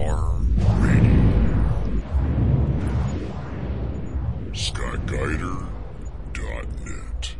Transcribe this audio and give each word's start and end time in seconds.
Horror 0.00 0.40
Radio. 0.78 1.12
ScottGuider.net. 4.52 7.34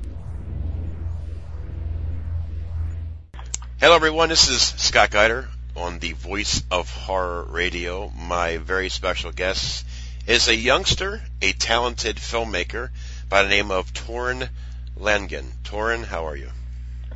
Hello, 3.80 3.96
everyone. 3.96 4.28
This 4.28 4.50
is 4.50 4.60
Scott 4.60 5.10
Geider 5.10 5.48
on 5.74 6.00
the 6.00 6.12
Voice 6.12 6.62
of 6.70 6.94
Horror 6.94 7.44
Radio. 7.44 8.10
My 8.10 8.58
very 8.58 8.90
special 8.90 9.32
guest 9.32 9.86
is 10.26 10.48
a 10.48 10.54
youngster, 10.54 11.22
a 11.40 11.52
talented 11.52 12.16
filmmaker 12.16 12.90
by 13.30 13.42
the 13.42 13.48
name 13.48 13.70
of 13.70 13.94
Torin 13.94 14.50
Langen. 14.98 15.46
Torin, 15.64 16.04
how 16.04 16.26
are 16.26 16.36
you? 16.36 16.50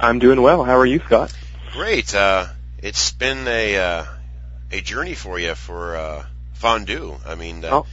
I'm 0.01 0.21
doing 0.21 0.41
well. 0.41 0.65
How 0.65 0.79
are 0.79 0.87
you, 0.87 1.01
Scott? 1.01 1.37
Great. 1.73 2.15
Uh, 2.15 2.47
it's 2.79 3.13
been 3.13 3.47
a 3.47 3.77
uh, 3.77 4.07
a 4.75 4.81
journey 4.81 5.15
for 5.15 5.39
you 5.39 5.55
for 5.55 5.97
uh, 5.97 6.25
Fondue. 6.55 7.17
I 7.25 7.37
mean, 7.37 7.65
uh, 7.65 7.69
Oh. 7.71 7.87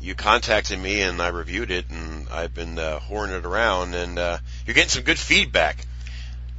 you 0.00 0.16
contacted 0.16 0.76
me 0.78 1.02
and 1.02 1.22
I 1.22 1.28
reviewed 1.28 1.70
it, 1.70 1.88
and 1.88 2.28
I've 2.28 2.52
been 2.52 2.78
uh, 2.78 2.98
whoring 2.98 3.36
it 3.38 3.44
around, 3.46 3.94
and 3.94 4.18
uh, 4.18 4.38
you're 4.66 4.74
getting 4.74 4.90
some 4.90 5.04
good 5.04 5.18
feedback. 5.20 5.86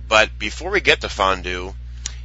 But 0.08 0.40
before 0.40 0.72
we 0.72 0.80
get 0.80 1.02
to 1.02 1.10
Fondue, 1.10 1.74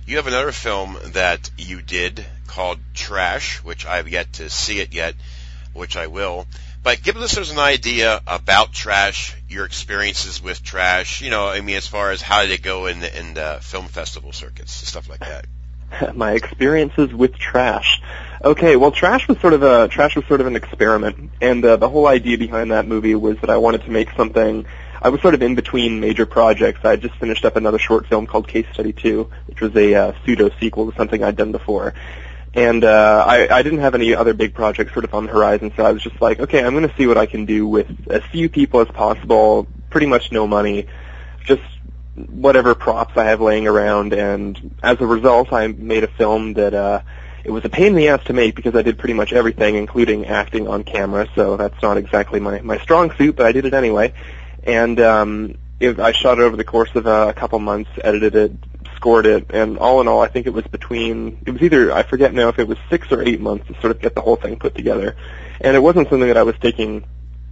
you 0.06 0.16
have 0.16 0.28
another 0.28 0.52
film 0.52 0.96
that 1.06 1.50
you 1.58 1.82
did 1.82 2.24
called 2.46 2.78
Trash, 2.94 3.56
which 3.64 3.84
I've 3.86 4.08
yet 4.08 4.34
to 4.34 4.48
see 4.48 4.78
it 4.78 4.94
yet, 4.94 5.16
which 5.72 5.96
I 5.96 6.06
will. 6.06 6.46
But 6.84 7.02
give 7.02 7.16
listeners 7.16 7.50
an 7.50 7.58
idea 7.58 8.20
about 8.24 8.72
Trash, 8.72 9.34
your 9.48 9.64
experiences 9.64 10.40
with 10.40 10.62
Trash. 10.62 11.22
You 11.22 11.30
know, 11.30 11.48
I 11.48 11.60
mean, 11.60 11.76
as 11.76 11.88
far 11.88 12.12
as 12.12 12.22
how 12.22 12.42
did 12.42 12.52
it 12.52 12.62
go 12.62 12.86
in 12.86 13.00
the, 13.00 13.18
in 13.18 13.34
the 13.34 13.58
film 13.62 13.86
festival 13.88 14.32
circuits, 14.32 14.72
stuff 14.72 15.08
like 15.08 15.20
that. 15.20 15.46
My 16.14 16.32
experiences 16.32 17.12
with 17.12 17.34
trash. 17.34 18.00
Okay, 18.44 18.76
well, 18.76 18.92
trash 18.92 19.28
was 19.28 19.38
sort 19.40 19.54
of 19.54 19.62
a 19.62 19.88
trash 19.88 20.16
was 20.16 20.24
sort 20.26 20.40
of 20.40 20.46
an 20.46 20.56
experiment, 20.56 21.30
and 21.40 21.64
uh, 21.64 21.76
the 21.76 21.88
whole 21.88 22.06
idea 22.06 22.38
behind 22.38 22.70
that 22.70 22.86
movie 22.86 23.14
was 23.14 23.38
that 23.40 23.50
I 23.50 23.56
wanted 23.56 23.82
to 23.84 23.90
make 23.90 24.10
something. 24.12 24.66
I 25.00 25.08
was 25.08 25.20
sort 25.20 25.34
of 25.34 25.42
in 25.42 25.54
between 25.54 26.00
major 26.00 26.26
projects. 26.26 26.80
I 26.84 26.90
had 26.90 27.00
just 27.00 27.14
finished 27.16 27.44
up 27.44 27.56
another 27.56 27.78
short 27.78 28.06
film 28.06 28.26
called 28.26 28.48
Case 28.48 28.66
Study 28.72 28.92
Two, 28.92 29.30
which 29.46 29.60
was 29.60 29.74
a 29.76 29.94
uh, 29.94 30.12
pseudo 30.24 30.50
sequel 30.60 30.90
to 30.90 30.96
something 30.96 31.22
I'd 31.22 31.36
done 31.36 31.52
before. 31.52 31.94
And 32.54 32.84
uh, 32.84 33.24
I, 33.26 33.48
I 33.54 33.62
didn't 33.62 33.80
have 33.80 33.94
any 33.94 34.14
other 34.14 34.32
big 34.32 34.54
projects 34.54 34.94
sort 34.94 35.04
of 35.04 35.12
on 35.12 35.26
the 35.26 35.32
horizon, 35.32 35.72
so 35.76 35.84
I 35.84 35.92
was 35.92 36.02
just 36.02 36.20
like, 36.22 36.40
okay, 36.40 36.64
I'm 36.64 36.72
going 36.74 36.88
to 36.88 36.96
see 36.96 37.06
what 37.06 37.18
I 37.18 37.26
can 37.26 37.44
do 37.44 37.66
with 37.66 37.86
as 38.10 38.22
few 38.32 38.48
people 38.48 38.80
as 38.80 38.88
possible, 38.88 39.66
pretty 39.90 40.06
much 40.06 40.32
no 40.32 40.46
money, 40.46 40.86
just 41.44 41.62
whatever 42.16 42.74
props 42.74 43.16
I 43.16 43.24
have 43.24 43.40
laying 43.40 43.66
around, 43.66 44.12
and 44.12 44.74
as 44.82 45.00
a 45.00 45.06
result, 45.06 45.52
I 45.52 45.68
made 45.68 46.04
a 46.04 46.08
film 46.08 46.54
that 46.54 46.74
uh, 46.74 47.02
it 47.44 47.50
was 47.50 47.64
a 47.64 47.68
pain 47.68 47.88
in 47.88 47.94
the 47.94 48.08
ass 48.08 48.24
to 48.24 48.32
make 48.32 48.54
because 48.54 48.74
I 48.74 48.82
did 48.82 48.98
pretty 48.98 49.14
much 49.14 49.32
everything, 49.32 49.76
including 49.76 50.26
acting 50.26 50.66
on 50.66 50.82
camera. 50.82 51.28
So 51.34 51.56
that's 51.56 51.80
not 51.82 51.96
exactly 51.96 52.40
my 52.40 52.60
my 52.60 52.78
strong 52.78 53.12
suit, 53.16 53.36
but 53.36 53.46
I 53.46 53.52
did 53.52 53.66
it 53.66 53.74
anyway. 53.74 54.14
And 54.64 54.98
um, 55.00 55.58
it, 55.78 56.00
I 56.00 56.12
shot 56.12 56.38
it 56.38 56.42
over 56.42 56.56
the 56.56 56.64
course 56.64 56.90
of 56.94 57.06
uh, 57.06 57.26
a 57.28 57.34
couple 57.34 57.58
months, 57.58 57.90
edited 58.02 58.34
it, 58.34 58.52
scored 58.96 59.26
it, 59.26 59.50
and 59.50 59.78
all 59.78 60.00
in 60.00 60.08
all, 60.08 60.22
I 60.22 60.28
think 60.28 60.46
it 60.46 60.52
was 60.52 60.66
between 60.66 61.38
it 61.46 61.50
was 61.50 61.62
either 61.62 61.92
I 61.92 62.02
forget 62.02 62.34
now 62.34 62.48
if 62.48 62.58
it 62.58 62.66
was 62.66 62.78
six 62.90 63.12
or 63.12 63.22
eight 63.22 63.40
months 63.40 63.68
to 63.68 63.74
sort 63.80 63.92
of 63.92 64.00
get 64.00 64.14
the 64.14 64.22
whole 64.22 64.36
thing 64.36 64.58
put 64.58 64.74
together. 64.74 65.16
And 65.60 65.76
it 65.76 65.80
wasn't 65.80 66.08
something 66.08 66.28
that 66.28 66.36
I 66.36 66.42
was 66.42 66.56
taking 66.60 67.04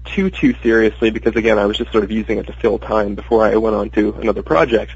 too 0.05 0.31
too 0.31 0.55
seriously 0.63 1.11
because 1.11 1.35
again 1.37 1.59
I 1.59 1.67
was 1.67 1.77
just 1.79 1.93
sort 1.93 2.05
of 2.05 2.11
using 2.11 2.39
it 2.39 2.47
to 2.47 2.53
fill 2.53 2.79
time 2.79 3.15
before 3.15 3.45
I 3.45 3.57
went 3.57 3.75
on 3.75 3.91
to 3.91 4.13
another 4.15 4.43
project. 4.43 4.93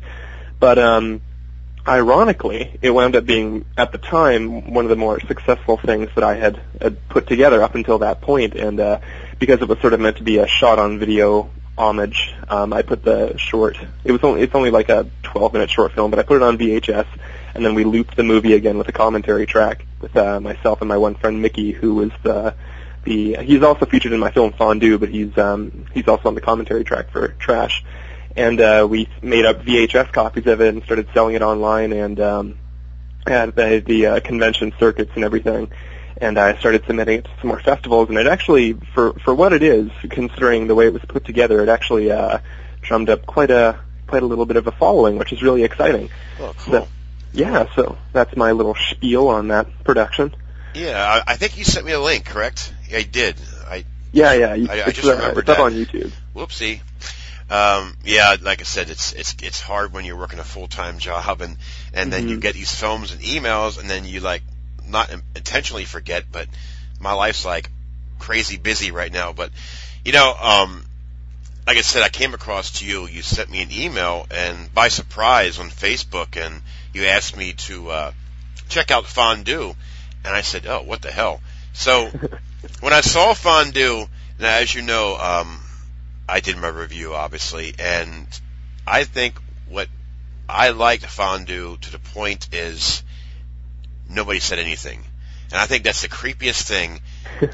But 0.60 0.78
um 0.78 1.22
ironically, 1.86 2.78
it 2.82 2.90
wound 2.90 3.16
up 3.16 3.24
being 3.24 3.64
at 3.76 3.92
the 3.92 3.98
time 3.98 4.72
one 4.74 4.84
of 4.84 4.90
the 4.90 4.96
more 4.96 5.18
successful 5.20 5.78
things 5.78 6.10
that 6.14 6.24
I 6.24 6.34
had, 6.34 6.60
had 6.80 7.08
put 7.08 7.26
together 7.26 7.62
up 7.62 7.74
until 7.74 7.98
that 7.98 8.20
point 8.20 8.54
and 8.54 8.78
uh 8.78 9.00
because 9.38 9.60
it 9.62 9.68
was 9.68 9.78
sort 9.80 9.94
of 9.94 10.00
meant 10.00 10.18
to 10.18 10.22
be 10.22 10.38
a 10.38 10.46
shot 10.46 10.78
on 10.78 10.98
video 10.98 11.50
homage, 11.76 12.34
um 12.48 12.72
I 12.72 12.82
put 12.82 13.02
the 13.02 13.36
short 13.38 13.78
it 14.04 14.12
was 14.12 14.22
only 14.22 14.42
it's 14.42 14.54
only 14.54 14.70
like 14.70 14.88
a 14.90 15.08
12 15.22 15.52
minute 15.52 15.70
short 15.70 15.92
film, 15.92 16.10
but 16.10 16.18
I 16.18 16.22
put 16.22 16.36
it 16.36 16.42
on 16.42 16.58
VHS 16.58 17.06
and 17.54 17.64
then 17.64 17.74
we 17.74 17.84
looped 17.84 18.16
the 18.16 18.24
movie 18.24 18.52
again 18.52 18.76
with 18.76 18.88
a 18.88 18.92
commentary 18.92 19.46
track 19.46 19.86
with 20.00 20.14
uh 20.16 20.38
myself 20.40 20.82
and 20.82 20.88
my 20.88 20.98
one 20.98 21.14
friend 21.14 21.40
Mickey 21.40 21.72
who 21.72 21.94
was 21.94 22.10
the 22.22 22.54
the 23.04 23.36
he's 23.42 23.62
also 23.62 23.86
featured 23.86 24.12
in 24.12 24.20
my 24.20 24.30
film 24.30 24.52
Fondue, 24.52 24.98
but 24.98 25.08
he's 25.08 25.36
um 25.38 25.86
he's 25.92 26.08
also 26.08 26.28
on 26.28 26.34
the 26.34 26.40
commentary 26.40 26.84
track 26.84 27.10
for 27.10 27.28
Trash. 27.38 27.84
And 28.36 28.60
uh 28.60 28.86
we 28.88 29.08
made 29.22 29.44
up 29.44 29.62
VHS 29.62 30.12
copies 30.12 30.46
of 30.46 30.60
it 30.60 30.74
and 30.74 30.82
started 30.84 31.08
selling 31.14 31.34
it 31.34 31.42
online 31.42 31.92
and 31.92 32.20
um 32.20 32.58
at 33.26 33.54
the 33.54 33.82
the 33.84 34.06
uh, 34.06 34.20
convention 34.20 34.72
circuits 34.78 35.12
and 35.14 35.24
everything. 35.24 35.70
And 36.20 36.36
I 36.38 36.58
started 36.58 36.84
submitting 36.86 37.20
it 37.20 37.24
to 37.24 37.30
some 37.40 37.48
more 37.48 37.60
festivals 37.60 38.08
and 38.08 38.18
it 38.18 38.26
actually 38.26 38.74
for 38.94 39.14
for 39.20 39.34
what 39.34 39.52
it 39.52 39.62
is, 39.62 39.90
considering 40.10 40.66
the 40.66 40.74
way 40.74 40.86
it 40.86 40.92
was 40.92 41.02
put 41.06 41.24
together, 41.24 41.62
it 41.62 41.68
actually 41.68 42.10
uh 42.10 42.38
drummed 42.82 43.10
up 43.10 43.26
quite 43.26 43.50
a 43.50 43.78
quite 44.08 44.22
a 44.22 44.26
little 44.26 44.46
bit 44.46 44.56
of 44.56 44.66
a 44.66 44.72
following, 44.72 45.18
which 45.18 45.32
is 45.32 45.42
really 45.42 45.62
exciting. 45.62 46.10
Oh, 46.40 46.54
cool. 46.58 46.72
So, 46.72 46.88
yeah, 47.32 47.66
so 47.76 47.98
that's 48.12 48.34
my 48.36 48.52
little 48.52 48.74
spiel 48.74 49.28
on 49.28 49.48
that 49.48 49.84
production. 49.84 50.34
Yeah, 50.74 51.22
I, 51.26 51.32
I 51.32 51.36
think 51.36 51.56
you 51.58 51.64
sent 51.64 51.86
me 51.86 51.92
a 51.92 52.00
link, 52.00 52.24
correct? 52.24 52.72
I 52.92 53.02
did. 53.02 53.36
I 53.68 53.84
Yeah, 54.12 54.32
yeah. 54.32 54.54
you- 54.54 54.68
I- 54.70 54.84
I 54.84 54.90
just 54.92 55.06
uh, 55.08 55.12
remembered 55.16 55.46
that. 55.46 55.60
on 55.60 55.72
YouTube. 55.74 56.12
whoopsie. 56.34 56.80
Um, 57.50 57.96
yeah, 58.04 58.36
like 58.42 58.60
I 58.60 58.64
said, 58.64 58.90
it's 58.90 59.12
it's 59.14 59.34
it's 59.42 59.60
hard 59.60 59.92
when 59.92 60.04
you're 60.04 60.16
working 60.18 60.38
a 60.38 60.44
full 60.44 60.68
time 60.68 60.98
job 60.98 61.40
and 61.40 61.56
and 61.94 62.12
then 62.12 62.28
you 62.28 62.36
Mhm. 62.36 62.40
get 62.42 62.54
these 62.54 62.74
films 62.74 63.10
and 63.12 63.20
emails 63.22 63.78
and 63.78 63.88
then 63.88 64.04
you 64.04 64.20
like 64.20 64.42
not 64.86 65.10
intentionally 65.34 65.84
forget, 65.86 66.24
but 66.30 66.46
my 67.00 67.12
life's 67.12 67.44
like 67.46 67.70
crazy 68.18 68.56
busy 68.58 68.90
right 68.90 69.12
now. 69.12 69.32
But 69.32 69.50
you 70.04 70.12
know, 70.12 70.34
um, 70.38 70.84
like 71.66 71.78
I 71.78 71.82
said, 71.82 72.02
I 72.02 72.08
came 72.10 72.34
across 72.34 72.80
to 72.80 72.86
you. 72.86 73.06
You 73.06 73.22
sent 73.22 73.50
me 73.50 73.62
an 73.62 73.70
email 73.72 74.26
and 74.30 74.72
by 74.74 74.88
surprise 74.88 75.58
on 75.58 75.70
Facebook, 75.70 76.36
and 76.36 76.60
you 76.92 77.04
asked 77.06 77.34
me 77.36 77.54
to 77.54 77.90
uh, 77.90 78.12
check 78.68 78.90
out 78.90 79.06
Fondue, 79.06 79.74
and 80.24 80.34
I 80.36 80.42
said, 80.42 80.66
"Oh, 80.66 80.82
what 80.82 81.00
the 81.00 81.10
hell?" 81.10 81.40
So 81.72 82.10
when 82.80 82.92
I 82.92 83.00
saw 83.00 83.34
Fondue, 83.34 84.06
now 84.38 84.58
as 84.58 84.74
you 84.74 84.82
know, 84.82 85.16
um, 85.16 85.60
I 86.28 86.40
did 86.40 86.56
my 86.58 86.68
review 86.68 87.14
obviously, 87.14 87.74
and 87.78 88.26
I 88.86 89.04
think 89.04 89.38
what 89.68 89.88
I 90.48 90.70
liked 90.70 91.06
Fondue 91.06 91.78
to 91.80 91.92
the 91.92 91.98
point 91.98 92.48
is 92.52 93.02
nobody 94.08 94.40
said 94.40 94.58
anything, 94.58 95.02
and 95.50 95.60
I 95.60 95.66
think 95.66 95.84
that's 95.84 96.02
the 96.02 96.08
creepiest 96.08 96.62
thing. 96.62 97.00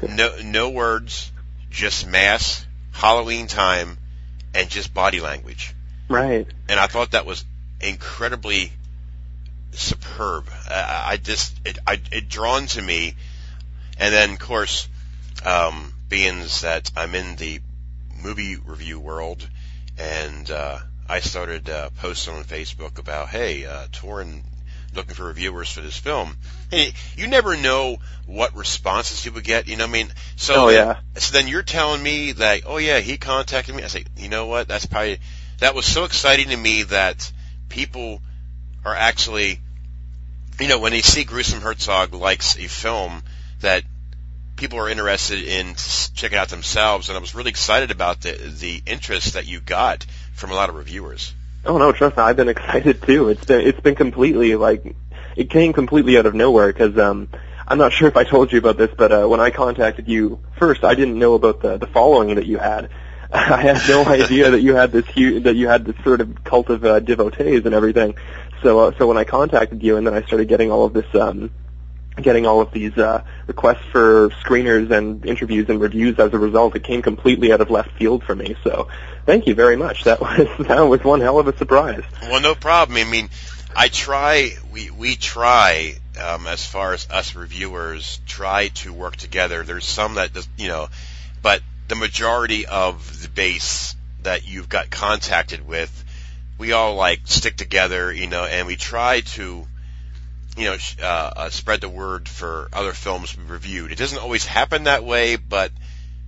No, 0.09 0.37
no 0.41 0.69
words, 0.69 1.31
just 1.69 2.07
mass 2.07 2.65
Halloween 2.91 3.45
time, 3.45 3.99
and 4.55 4.67
just 4.67 4.93
body 4.93 5.19
language 5.19 5.75
right. 6.09 6.47
and 6.69 6.79
I 6.79 6.87
thought 6.87 7.11
that 7.11 7.25
was 7.25 7.45
incredibly 7.79 8.71
superb. 9.71 10.49
Uh, 10.69 11.03
I 11.07 11.17
just 11.17 11.55
it 11.65 11.77
I, 11.85 11.99
it 12.11 12.29
drawn 12.29 12.67
to 12.67 12.81
me, 12.81 13.15
and 13.97 14.13
then 14.13 14.31
of 14.31 14.39
course, 14.39 14.87
um, 15.43 15.93
being 16.09 16.39
that 16.61 16.91
I'm 16.95 17.15
in 17.15 17.35
the 17.35 17.61
movie 18.23 18.55
review 18.55 18.99
world, 18.99 19.47
and 19.97 20.49
uh, 20.49 20.79
I 21.07 21.19
started 21.19 21.69
uh, 21.69 21.89
posting 21.97 22.35
on 22.35 22.43
Facebook 22.43 22.99
about 22.99 23.29
hey, 23.29 23.65
uh, 23.65 23.87
Torin 23.87 24.43
looking 24.93 25.13
for 25.13 25.25
reviewers 25.25 25.69
for 25.71 25.81
this 25.81 25.97
film. 25.97 26.37
Hey, 26.71 26.93
you 27.17 27.27
never 27.27 27.57
know 27.57 27.97
what 28.25 28.55
responses 28.55 29.25
you 29.25 29.31
would 29.33 29.43
get. 29.43 29.67
You 29.67 29.75
know 29.75 29.83
what 29.83 29.89
I 29.89 29.93
mean? 29.93 30.13
So 30.35 30.65
Oh, 30.65 30.69
yeah. 30.69 30.97
So 31.17 31.33
then 31.33 31.47
you're 31.47 31.63
telling 31.63 32.01
me 32.01 32.33
that 32.33 32.61
oh 32.65 32.77
yeah, 32.77 32.99
he 32.99 33.17
contacted 33.17 33.75
me. 33.75 33.83
I 33.83 33.87
say 33.87 34.05
you 34.17 34.29
know 34.29 34.47
what? 34.47 34.67
That's 34.67 34.85
probably 34.85 35.19
that 35.59 35.75
was 35.75 35.85
so 35.85 36.05
exciting 36.05 36.49
to 36.49 36.57
me 36.57 36.83
that 36.83 37.31
people 37.69 38.21
are 38.83 38.95
actually, 38.95 39.59
you 40.59 40.67
know, 40.67 40.79
when 40.79 40.91
they 40.91 41.01
see 41.01 41.23
Gruesome 41.23 41.61
Herzog 41.61 42.13
likes 42.13 42.57
a 42.57 42.67
film 42.67 43.23
that 43.61 43.83
people 44.55 44.79
are 44.79 44.89
interested 44.89 45.41
in 45.41 45.75
checking 46.13 46.37
out 46.37 46.49
themselves, 46.49 47.09
and 47.09 47.17
I 47.17 47.21
was 47.21 47.35
really 47.35 47.49
excited 47.49 47.91
about 47.91 48.21
the 48.21 48.31
the 48.31 48.81
interest 48.85 49.33
that 49.33 49.47
you 49.47 49.59
got 49.59 50.05
from 50.33 50.51
a 50.51 50.55
lot 50.55 50.69
of 50.69 50.75
reviewers. 50.75 51.33
Oh 51.65 51.77
no, 51.77 51.91
trust 51.91 52.17
me, 52.17 52.23
I've 52.23 52.37
been 52.37 52.49
excited 52.57 53.01
too. 53.01 53.29
It's 53.29 53.45
been 53.45 53.61
it's 53.61 53.79
been 53.79 53.95
completely 53.95 54.55
like 54.55 54.95
it 55.35 55.49
came 55.49 55.73
completely 55.73 56.17
out 56.17 56.25
of 56.25 56.33
nowhere 56.33 56.71
because 56.71 56.97
um 56.97 57.29
I'm 57.67 57.77
not 57.77 57.93
sure 57.97 58.07
if 58.07 58.17
I 58.17 58.23
told 58.23 58.51
you 58.51 58.59
about 58.59 58.77
this, 58.77 58.91
but 58.95 59.11
uh, 59.11 59.27
when 59.27 59.39
I 59.39 59.49
contacted 59.49 60.07
you 60.07 60.39
first, 60.57 60.83
I 60.83 60.95
didn't 60.95 61.19
know 61.19 61.33
about 61.33 61.61
the 61.61 61.77
the 61.77 61.87
following 61.87 62.35
that 62.35 62.45
you 62.45 62.57
had. 62.57 62.89
I 63.31 63.61
had 63.61 63.81
no 63.89 64.05
idea 64.05 64.51
that 64.51 64.61
you 64.61 64.75
had 64.75 64.91
this 64.91 65.05
huge, 65.07 65.43
that 65.43 65.55
you 65.55 65.67
had 65.67 65.83
this 65.83 65.95
sort 66.03 66.21
of 66.21 66.43
cult 66.43 66.69
of 66.69 66.85
uh, 66.85 66.99
devotees 66.99 67.65
and 67.65 67.73
everything. 67.73 68.15
So 68.61 68.79
uh, 68.79 68.91
so 68.97 69.07
when 69.07 69.17
I 69.17 69.25
contacted 69.25 69.83
you, 69.83 69.97
and 69.97 70.07
then 70.07 70.13
I 70.13 70.21
started 70.23 70.47
getting 70.47 70.71
all 70.71 70.85
of 70.85 70.93
this 70.93 71.13
um 71.15 71.51
getting 72.15 72.45
all 72.45 72.61
of 72.61 72.71
these 72.71 72.97
uh, 72.97 73.23
requests 73.47 73.83
for 73.91 74.29
screeners 74.43 74.91
and 74.91 75.25
interviews 75.25 75.69
and 75.69 75.79
reviews 75.79 76.17
as 76.19 76.33
a 76.33 76.37
result. 76.37 76.75
It 76.75 76.83
came 76.83 77.01
completely 77.01 77.51
out 77.51 77.61
of 77.61 77.69
left 77.69 77.91
field 77.97 78.23
for 78.23 78.35
me. 78.35 78.55
So 78.63 78.87
thank 79.25 79.47
you 79.47 79.55
very 79.55 79.75
much. 79.75 80.03
That 80.05 80.21
was 80.21 80.67
that 80.67 80.81
was 80.81 81.03
one 81.03 81.21
hell 81.21 81.39
of 81.39 81.47
a 81.47 81.57
surprise. 81.57 82.03
Well, 82.23 82.41
no 82.41 82.55
problem. 82.55 82.97
I 82.97 83.03
mean, 83.03 83.29
I 83.75 83.89
try. 83.89 84.51
We 84.71 84.89
we 84.89 85.15
try 85.15 85.95
um, 86.21 86.47
as 86.47 86.65
far 86.65 86.93
as 86.93 87.07
us 87.09 87.35
reviewers 87.35 88.19
try 88.25 88.69
to 88.75 88.93
work 88.93 89.15
together. 89.15 89.63
There's 89.63 89.85
some 89.85 90.15
that 90.15 90.31
you 90.57 90.67
know, 90.67 90.87
but 91.41 91.61
the 91.87 91.95
majority 91.95 92.65
of 92.65 93.21
the 93.21 93.29
base 93.29 93.95
that 94.23 94.47
you've 94.47 94.69
got 94.69 94.89
contacted 94.89 95.67
with, 95.67 96.03
we 96.57 96.71
all 96.71 96.95
like 96.95 97.21
stick 97.25 97.55
together, 97.55 98.11
you 98.11 98.27
know, 98.27 98.43
and 98.43 98.67
we 98.67 98.75
try 98.75 99.21
to, 99.21 99.67
you 100.55 100.65
know, 100.65 100.77
uh, 101.01 101.05
uh, 101.35 101.49
spread 101.49 101.81
the 101.81 101.89
word 101.89 102.29
for 102.29 102.69
other 102.71 102.93
films 102.93 103.37
we 103.37 103.43
reviewed. 103.43 103.91
It 103.91 103.97
doesn't 103.97 104.17
always 104.17 104.45
happen 104.45 104.83
that 104.83 105.03
way, 105.03 105.35
but 105.35 105.71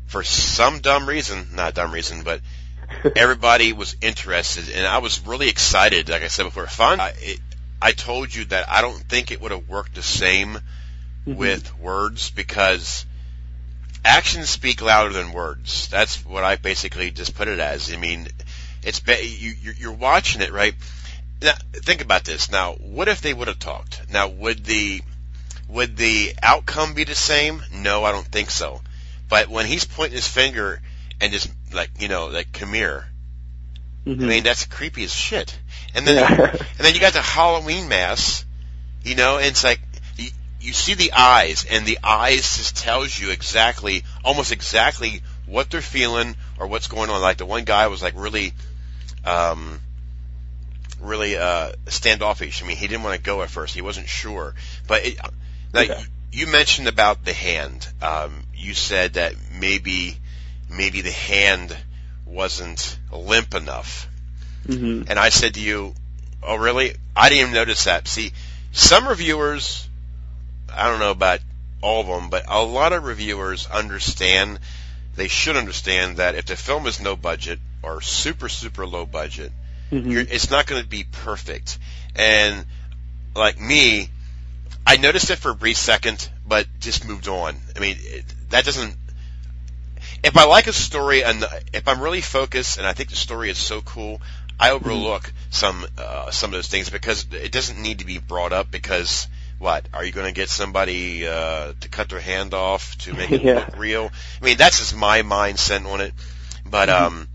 for 0.08 0.24
some 0.24 0.80
dumb 0.80 1.08
reason, 1.08 1.48
not 1.54 1.74
dumb 1.74 1.94
reason, 1.94 2.24
but 2.24 2.42
everybody 3.16 3.74
was 3.74 3.96
interested, 4.02 4.70
and 4.70 4.86
I 4.86 5.00
was 5.00 5.26
really 5.26 5.50
excited. 5.50 6.10
Like 6.10 6.24
I 6.24 6.28
said 6.28 6.44
before, 6.44 6.68
fun. 6.68 7.00
I, 7.00 7.14
it, 7.18 7.40
I 7.82 7.92
told 7.92 8.34
you 8.34 8.46
that 8.46 8.70
I 8.70 8.82
don't 8.82 8.98
think 8.98 9.32
it 9.32 9.40
would 9.40 9.52
have 9.52 9.70
worked 9.70 9.96
the 9.96 10.02
same 10.02 10.60
with 11.26 11.78
words 11.80 12.32
because 12.32 13.06
actions 14.04 14.50
speak 14.50 14.82
louder 14.82 15.14
than 15.14 15.34
words. 15.34 15.88
That's 15.90 16.26
what 16.26 16.44
I 16.44 16.56
basically 16.56 17.12
just 17.12 17.36
put 17.36 17.48
it 17.48 17.60
as. 17.60 17.94
I 17.94 17.98
mean, 17.98 18.28
it's 18.84 19.00
be- 19.00 19.38
you, 19.40 19.74
you're 19.78 19.92
watching 19.92 20.42
it, 20.42 20.52
right? 20.52 20.74
Now, 21.42 21.54
think 21.74 22.02
about 22.02 22.24
this. 22.24 22.52
Now, 22.52 22.74
what 22.74 23.08
if 23.08 23.22
they 23.22 23.34
would 23.34 23.48
have 23.48 23.60
talked? 23.60 24.10
Now, 24.12 24.28
would 24.28 24.64
the 24.66 25.02
would 25.70 25.98
the 25.98 26.34
outcome 26.42 26.94
be 26.94 27.04
the 27.04 27.16
same? 27.16 27.62
No, 27.74 28.04
I 28.04 28.12
don't 28.12 28.26
think 28.26 28.50
so. 28.50 28.82
But 29.30 29.50
when 29.50 29.66
he's 29.66 29.86
pointing 29.86 30.16
his 30.16 30.28
finger 30.28 30.82
and 31.20 31.32
just 31.32 31.50
like 31.74 31.90
you 32.00 32.08
know, 32.08 32.28
like 32.28 32.52
come 32.54 32.74
here, 32.74 33.06
Mhm. 34.08 34.24
I 34.24 34.28
mean, 34.28 34.44
that's 34.44 34.66
creepy 34.66 35.04
as 35.04 35.14
shit. 35.14 35.58
And 35.94 36.08
then, 36.08 36.16
Yeah. 36.16 36.50
and 36.52 36.80
then 36.80 36.94
you 36.94 37.00
got 37.02 37.14
the 37.14 37.22
Halloween 37.22 37.90
mass, 37.90 38.46
you 39.04 39.16
know, 39.16 39.38
and 39.38 39.48
it's 39.48 39.64
like, 39.66 39.82
you, 40.16 40.30
you 40.62 40.74
see 40.74 40.94
the 40.94 41.12
eyes, 41.12 41.66
and 41.70 41.86
the 41.86 42.00
eyes 42.04 42.58
just 42.58 42.78
tells 42.78 43.18
you 43.20 43.32
exactly, 43.32 44.04
almost 44.24 44.52
exactly 44.54 45.22
what 45.46 45.70
they're 45.70 45.82
feeling 45.82 46.36
or 46.58 46.68
what's 46.68 46.88
going 46.88 47.10
on. 47.10 47.22
Like 47.22 47.38
the 47.38 47.46
one 47.46 47.66
guy 47.66 47.88
was 47.88 48.02
like 48.02 48.14
really, 48.16 48.54
um, 49.26 49.82
really, 51.00 51.38
uh, 51.38 51.72
standoffish. 51.88 52.64
I 52.64 52.68
mean, 52.68 52.78
he 52.78 52.88
didn't 52.88 53.04
want 53.04 53.16
to 53.16 53.22
go 53.22 53.42
at 53.42 53.50
first. 53.50 53.74
He 53.74 53.82
wasn't 53.82 54.10
sure. 54.10 54.56
But 54.88 55.06
it, 55.06 55.18
like, 55.74 55.92
Okay. 55.92 56.04
you 56.32 56.48
mentioned 56.48 56.88
about 56.88 57.24
the 57.24 57.34
hand. 57.34 57.88
Um, 58.02 58.44
you 58.56 58.74
said 58.74 59.14
that 59.14 59.34
maybe, 59.52 60.18
maybe 60.70 61.02
the 61.02 61.12
hand 61.12 61.76
wasn't 62.26 62.98
limp 63.12 63.54
enough. 63.54 64.08
Mhm. 64.68 65.10
And 65.10 65.18
I 65.18 65.30
said 65.30 65.54
to 65.54 65.62
you, 65.62 65.96
"Oh, 66.44 66.56
really? 66.56 66.96
I 67.16 67.30
didn't 67.30 67.42
even 67.42 67.54
notice 67.54 67.86
that." 67.86 68.08
See, 68.08 68.34
some 68.74 69.08
reviewers, 69.08 69.88
I 70.74 70.90
don't 70.90 71.00
know 71.00 71.12
about 71.12 71.40
all 71.82 72.02
of 72.02 72.08
them, 72.08 72.30
but 72.30 72.46
a 72.48 72.62
lot 72.62 72.92
of 72.92 73.04
reviewers 73.04 73.66
understand. 73.68 74.60
They 75.16 75.30
should 75.30 75.56
understand 75.56 76.18
that 76.18 76.36
if 76.36 76.46
the 76.46 76.56
film 76.56 76.86
is 76.86 77.00
no 77.00 77.16
budget 77.16 77.60
or 77.82 78.02
super 78.02 78.50
super 78.50 78.86
low 78.86 79.06
budget, 79.06 79.52
Mhm. 79.92 80.12
you're, 80.12 80.22
it's 80.22 80.50
not 80.50 80.68
going 80.68 80.82
to 80.82 80.88
be 80.88 81.04
perfect. 81.04 81.80
And 82.16 82.66
like 83.36 83.60
me, 83.60 84.10
I 84.86 84.98
noticed 84.98 85.30
it 85.30 85.38
for 85.38 85.52
a 85.52 85.56
brief 85.56 85.78
second, 85.78 86.30
but 86.46 86.68
just 86.80 87.06
moved 87.08 87.28
on. 87.28 87.58
I 87.76 87.80
mean, 87.80 87.98
it, 88.00 88.26
that 88.50 88.66
doesn't. 88.66 88.96
If 90.24 90.38
I 90.38 90.46
like 90.46 90.68
a 90.68 90.74
story 90.74 91.24
and 91.24 91.44
if 91.74 91.88
I'm 91.88 92.02
really 92.02 92.22
focused 92.22 92.78
and 92.78 92.88
I 92.88 92.94
think 92.94 93.10
the 93.10 93.16
story 93.16 93.50
is 93.50 93.58
so 93.58 93.82
cool, 93.82 94.22
I 94.60 94.72
overlook 94.72 95.32
some 95.50 95.86
uh, 95.98 96.32
some 96.32 96.50
of 96.52 96.58
those 96.58 96.68
things 96.68 96.90
because 96.90 97.26
it 97.32 97.52
doesn't 97.52 97.82
need 97.82 98.00
to 98.00 98.06
be 98.06 98.18
brought 98.18 98.52
up. 98.54 98.72
Because 98.72 99.28
what 99.60 99.88
are 99.94 100.04
you 100.04 100.12
going 100.12 100.26
to 100.28 100.32
get 100.34 100.50
somebody 100.50 101.28
uh, 101.28 101.74
to 101.80 101.90
cut 101.90 102.10
their 102.10 102.20
hand 102.20 102.54
off 102.54 102.98
to 103.00 103.14
make 103.14 103.32
it 103.32 103.42
Yeah. 103.44 103.56
look 103.56 103.68
real? 103.78 104.12
I 104.42 104.46
mean, 104.46 104.58
that's 104.58 104.80
just 104.80 104.96
my 104.96 105.22
mindset 105.22 105.86
on 105.86 106.02
it. 106.02 106.14
But 106.66 106.90
um, 106.90 107.28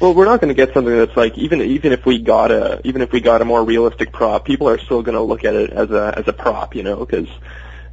Well, 0.00 0.14
we're 0.14 0.24
not 0.24 0.40
going 0.40 0.48
to 0.48 0.54
get 0.54 0.72
something 0.72 0.96
that's 0.96 1.16
like 1.16 1.36
even 1.36 1.60
even 1.60 1.92
if 1.92 2.06
we 2.06 2.18
got 2.18 2.50
a 2.50 2.80
even 2.84 3.02
if 3.02 3.12
we 3.12 3.20
got 3.20 3.42
a 3.42 3.44
more 3.44 3.62
realistic 3.62 4.12
prop, 4.12 4.44
people 4.46 4.68
are 4.68 4.78
still 4.78 5.02
going 5.02 5.14
to 5.14 5.20
look 5.20 5.44
at 5.44 5.54
it 5.54 5.70
as 5.70 5.90
a 5.90 6.14
as 6.16 6.26
a 6.26 6.32
prop, 6.32 6.74
you 6.74 6.82
know, 6.82 6.96
because 6.96 7.28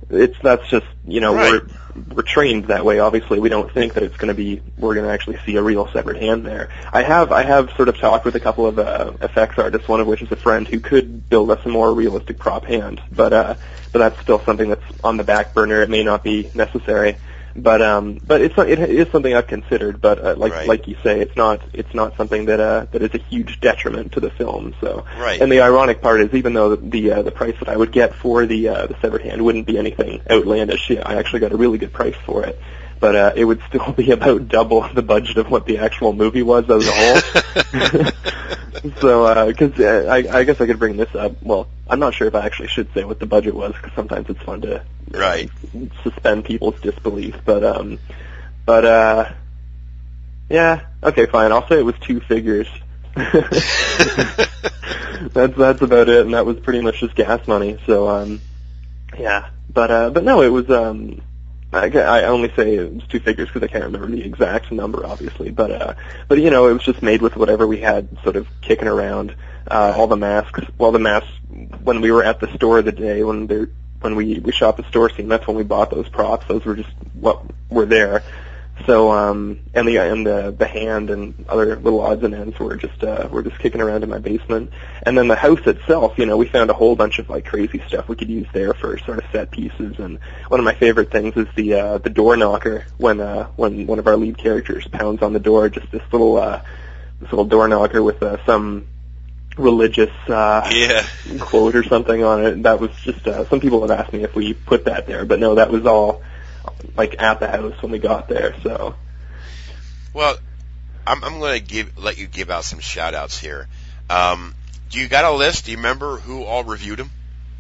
it's 0.10 0.38
that's 0.42 0.66
just 0.70 0.86
you 1.06 1.20
know 1.20 1.36
Right. 1.36 1.52
we're 1.52 1.68
we're 2.16 2.22
trained 2.22 2.66
that 2.68 2.86
way. 2.86 3.00
Obviously, 3.00 3.40
we 3.40 3.50
don't 3.50 3.70
think 3.74 3.96
that 3.96 4.04
it's 4.04 4.16
going 4.16 4.30
to 4.30 4.34
be 4.34 4.62
we're 4.78 4.94
going 4.94 5.06
to 5.06 5.12
actually 5.12 5.38
see 5.46 5.58
a 5.58 5.62
real 5.62 5.90
severed 5.92 6.18
hand 6.18 6.46
there. 6.46 6.70
I 6.94 7.04
have 7.04 7.32
I 7.34 7.44
have 7.44 7.72
sort 7.72 7.90
of 7.90 7.98
talked 7.98 8.24
with 8.24 8.36
a 8.36 8.40
couple 8.40 8.66
of 8.68 8.80
uh, 8.80 9.12
effects 9.22 9.58
artists, 9.58 9.88
one 9.90 10.00
of 10.00 10.08
which 10.08 10.22
is 10.22 10.32
a 10.32 10.36
friend 10.38 10.66
who 10.66 10.80
could 10.80 11.30
build 11.30 11.52
us 11.52 11.60
a 11.66 11.70
more 11.70 11.94
realistic 11.94 12.38
prop 12.40 12.66
hand, 12.66 13.02
but 13.12 13.34
uh, 13.34 13.56
but 13.92 14.00
that's 14.00 14.22
still 14.22 14.40
something 14.46 14.70
that's 14.70 14.84
on 15.04 15.18
the 15.18 15.24
back 15.26 15.54
burner. 15.54 15.82
It 15.82 15.90
may 15.90 16.04
not 16.04 16.24
be 16.24 16.50
necessary. 16.54 17.18
But 17.58 17.82
um, 17.82 18.20
but 18.24 18.42
it's 18.42 18.56
not, 18.56 18.70
it 18.70 18.80
is 18.80 19.08
something 19.12 19.34
I've 19.34 19.48
considered. 19.48 20.00
But 20.00 20.24
uh, 20.24 20.36
like 20.38 20.54
Right. 20.54 20.68
like 20.68 20.88
you 20.88 20.96
say, 21.04 21.20
it's 21.20 21.36
not 21.36 21.60
it's 21.74 21.92
not 21.94 22.16
something 22.16 22.46
that 22.46 22.60
uh, 22.60 22.86
that 22.92 23.02
is 23.02 23.14
a 23.16 23.18
huge 23.18 23.60
detriment 23.60 24.12
to 24.12 24.20
the 24.20 24.30
film. 24.30 24.76
So 24.80 25.06
Right. 25.18 25.42
and 25.42 25.52
the 25.52 25.62
ironic 25.62 26.00
part 26.02 26.22
is, 26.22 26.34
even 26.36 26.54
though 26.54 26.76
the 26.76 27.12
uh, 27.12 27.22
the 27.24 27.32
price 27.32 27.56
that 27.60 27.68
I 27.68 27.76
would 27.76 27.92
get 27.92 28.14
for 28.14 28.46
the 28.46 28.70
uh, 28.70 28.86
the 28.86 28.96
severed 29.02 29.24
hand 29.24 29.42
wouldn't 29.44 29.66
be 29.66 29.80
anything 29.80 30.22
outlandish, 30.30 30.92
yeah, 30.92 31.02
I 31.04 31.16
actually 31.16 31.40
got 31.40 31.52
a 31.52 31.58
really 31.58 31.80
good 31.80 31.94
price 31.94 32.16
for 32.26 32.44
it. 32.46 32.62
But 33.00 33.16
uh, 33.16 33.34
it 33.36 33.46
would 33.46 33.62
still 33.68 33.92
be 33.98 34.12
about 34.12 34.48
double 34.50 34.88
the 34.94 35.02
budget 35.02 35.38
of 35.38 35.50
what 35.50 35.66
the 35.66 35.80
actual 35.80 36.14
movie 36.14 36.44
was 36.44 36.70
as 36.70 36.88
a 36.88 36.92
whole. 36.92 38.12
so, 39.02 39.46
because 39.48 39.80
uh, 39.80 40.08
I, 40.10 40.40
I 40.40 40.44
guess 40.44 40.62
I 40.62 40.68
could 40.68 40.80
bring 40.80 40.98
this 40.98 41.14
up. 41.16 41.42
Well, 41.42 41.68
I'm 41.90 42.00
not 42.00 42.14
sure 42.14 42.28
if 42.28 42.36
I 42.36 42.46
actually 42.46 42.70
should 42.70 42.94
say 42.94 43.04
what 43.04 43.20
the 43.20 43.26
budget 43.26 43.56
was, 43.56 43.74
because 43.74 43.92
sometimes 43.96 44.30
it's 44.30 44.42
fun 44.42 44.62
to 44.62 44.84
Right. 45.12 45.50
suspend 46.04 46.46
people's 46.46 46.80
disbelief. 46.82 47.36
But 47.46 47.64
um, 47.64 48.00
but 48.66 48.86
uh, 48.86 49.32
yeah, 50.50 50.82
okay, 51.04 51.26
fine. 51.26 51.52
I'll 51.52 51.68
say 51.68 51.80
it 51.80 51.86
was 51.86 51.96
two 52.02 52.20
figures. 52.20 52.68
that's 53.16 54.46
that's 55.58 55.82
about 55.82 56.10
it, 56.10 56.26
and 56.26 56.34
that 56.34 56.46
was 56.46 56.60
pretty 56.60 56.82
much 56.82 57.00
just 57.00 57.16
gas 57.16 57.48
money. 57.48 57.80
So 57.86 58.08
um, 58.08 58.42
yeah, 59.18 59.48
but 59.74 59.92
uh, 59.92 60.10
but 60.10 60.24
no, 60.24 60.42
it 60.42 60.50
was 60.50 60.70
um. 60.70 61.22
I, 61.74 61.88
I 61.90 62.24
only 62.26 62.52
say 62.56 62.76
it 62.76 62.94
was 62.94 63.04
two 63.08 63.20
figures 63.20 63.50
because 63.50 63.64
I 63.64 63.68
can't 63.68 63.84
remember 63.84 64.08
the 64.08 64.24
exact 64.24 64.72
number, 64.72 65.06
obviously. 65.06 65.52
But 65.52 65.72
uh, 65.72 65.94
but 66.28 66.40
you 66.40 66.50
know, 66.50 66.68
it 66.68 66.74
was 66.74 66.84
just 66.84 67.02
made 67.02 67.22
with 67.22 67.36
whatever 67.36 67.68
we 67.68 67.80
had 67.80 68.08
sort 68.24 68.36
of 68.36 68.48
kicking 68.62 68.88
around. 68.88 69.36
Uh, 69.70 69.94
all 69.98 70.08
the 70.08 70.16
masks. 70.16 70.62
Well, 70.78 70.94
the 70.94 71.00
masks 71.00 71.30
when 71.84 72.00
we 72.00 72.12
were 72.12 72.24
at 72.24 72.40
the 72.40 72.54
store 72.56 72.82
the 72.82 72.94
day 72.94 73.22
when 73.24 73.48
they 73.48 73.66
when 74.00 74.16
we 74.16 74.40
we 74.40 74.52
shot 74.54 74.78
the 74.78 74.84
store 74.84 75.10
scene. 75.10 75.28
That's 75.28 75.46
when 75.46 75.58
we 75.58 75.64
bought 75.64 75.90
those 75.90 76.08
props. 76.08 76.48
Those 76.48 76.64
were 76.64 76.76
just 76.76 76.90
what 77.14 77.44
were 77.70 77.86
there. 77.86 78.24
So 78.86 79.12
um 79.12 79.60
and 79.74 79.88
the 79.88 79.98
and 79.98 80.26
the 80.26 80.56
the 80.58 80.68
hand 80.68 81.10
and 81.10 81.46
other 81.50 81.76
little 81.76 82.02
odds 82.02 82.24
and 82.24 82.34
ends 82.34 82.58
were 82.60 82.76
just 82.76 83.04
uh 83.04 83.28
were 83.32 83.44
just 83.44 83.60
kicking 83.60 83.82
around 83.82 84.04
in 84.04 84.10
my 84.10 84.20
basement. 84.20 84.72
And 85.04 85.18
then 85.18 85.28
the 85.28 85.36
house 85.36 85.66
itself, 85.66 86.18
you 86.18 86.26
know, 86.26 86.38
we 86.38 86.48
found 86.48 86.70
a 86.70 86.74
whole 86.74 86.96
bunch 86.96 87.20
of 87.20 87.30
like 87.30 87.46
crazy 87.46 87.82
stuff 87.88 88.08
we 88.08 88.16
could 88.16 88.30
use 88.30 88.48
there 88.54 88.74
for 88.74 88.98
sort 89.00 89.18
of 89.18 89.26
set 89.32 89.52
pieces 89.52 90.00
and 90.00 90.20
one 90.48 90.60
of 90.60 90.64
my 90.64 90.76
favorite 90.76 91.12
things 91.12 91.36
is 91.36 91.48
the 91.56 91.74
uh 91.74 91.98
the 91.98 92.10
door 92.10 92.38
knocker 92.38 92.86
when 92.98 93.20
uh 93.20 93.48
when 93.56 93.88
one 93.88 94.00
of 94.00 94.08
our 94.08 94.16
lead 94.16 94.38
characters 94.38 94.88
pounds 94.88 95.22
on 95.22 95.34
the 95.34 95.40
door, 95.40 95.70
just 95.70 95.92
this 95.92 96.04
little 96.12 96.38
uh 96.38 96.62
this 97.20 97.32
little 97.32 97.46
door 97.46 97.68
knocker 97.68 98.04
with 98.04 98.22
uh, 98.22 98.38
some 98.46 98.88
religious 99.58 100.12
uh 100.28 100.70
yeah. 100.72 101.04
quote 101.40 101.76
or 101.76 101.84
something 101.84 102.24
on 102.24 102.46
it. 102.46 102.64
That 102.64 102.80
was 102.80 102.92
just 103.02 103.28
uh, 103.28 103.50
some 103.50 103.60
people 103.60 103.82
have 103.82 103.92
asked 103.92 104.14
me 104.14 104.24
if 104.24 104.36
we 104.36 104.54
put 104.54 104.86
that 104.86 105.08
there, 105.08 105.26
but 105.26 105.40
no, 105.40 105.56
that 105.56 105.72
was 105.72 105.86
all 105.86 106.22
like 106.96 107.22
at 107.22 107.40
the 107.40 107.48
house 107.48 107.82
when 107.82 107.92
we 107.92 108.00
got 108.00 108.28
there. 108.28 108.56
So 108.62 108.96
Well, 110.14 110.38
I'm, 111.06 111.24
I'm 111.24 111.40
going 111.40 111.60
to 111.60 111.66
give 111.66 111.98
let 111.98 112.18
you 112.18 112.28
give 112.28 112.50
out 112.50 112.64
some 112.64 112.80
shout 112.80 113.14
outs 113.14 113.38
here. 113.40 113.68
Um, 114.10 114.56
do 114.90 115.00
you 115.00 115.08
got 115.08 115.26
a 115.26 115.32
list? 115.32 115.66
Do 115.66 115.72
you 115.72 115.78
remember 115.78 116.18
who 116.18 116.44
all 116.44 116.64
reviewed 116.64 117.00
them? 117.00 117.12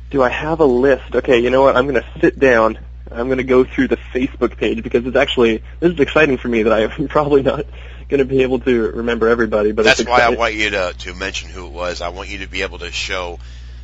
do 0.09 0.23
I 0.23 0.29
have 0.29 0.59
a 0.59 0.65
list? 0.65 1.15
Okay, 1.15 1.39
you 1.39 1.49
know 1.49 1.63
what? 1.63 1.75
I'm 1.75 1.87
going 1.87 2.01
to 2.01 2.19
sit 2.21 2.39
down. 2.39 2.79
I'm 3.11 3.27
going 3.27 3.37
to 3.37 3.43
go 3.43 3.63
through 3.63 3.89
the 3.89 3.97
Facebook 3.97 4.57
page 4.57 4.83
because 4.83 5.05
it's 5.05 5.15
actually 5.15 5.63
this 5.79 5.93
is 5.93 5.99
exciting 5.99 6.37
for 6.37 6.47
me 6.47 6.63
that 6.63 6.73
I'm 6.73 7.07
probably 7.09 7.41
not 7.41 7.65
going 8.09 8.19
to 8.19 8.25
be 8.25 8.43
able 8.43 8.59
to 8.59 8.91
remember 8.91 9.27
everybody. 9.27 9.71
But 9.71 9.85
That's 9.85 10.05
why 10.05 10.21
I 10.21 10.29
want 10.29 10.55
you 10.55 10.71
to 10.71 10.93
to 10.99 11.13
mention 11.13 11.49
who 11.49 11.65
it 11.65 11.71
was. 11.71 12.01
I 12.01 12.09
want 12.09 12.29
you 12.29 12.39
to 12.39 12.47
be 12.47 12.61
able 12.61 12.79
to 12.79 12.91
show 12.91 13.39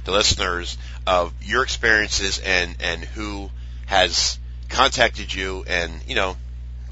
the 0.06 0.12
listeners 0.12 0.77
of 1.08 1.34
your 1.42 1.63
experiences 1.63 2.39
and 2.39 2.75
and 2.82 3.03
who 3.03 3.50
has 3.86 4.39
contacted 4.74 5.34
you 5.34 5.63
and 5.68 5.94
you 6.08 6.15
know 6.15 6.36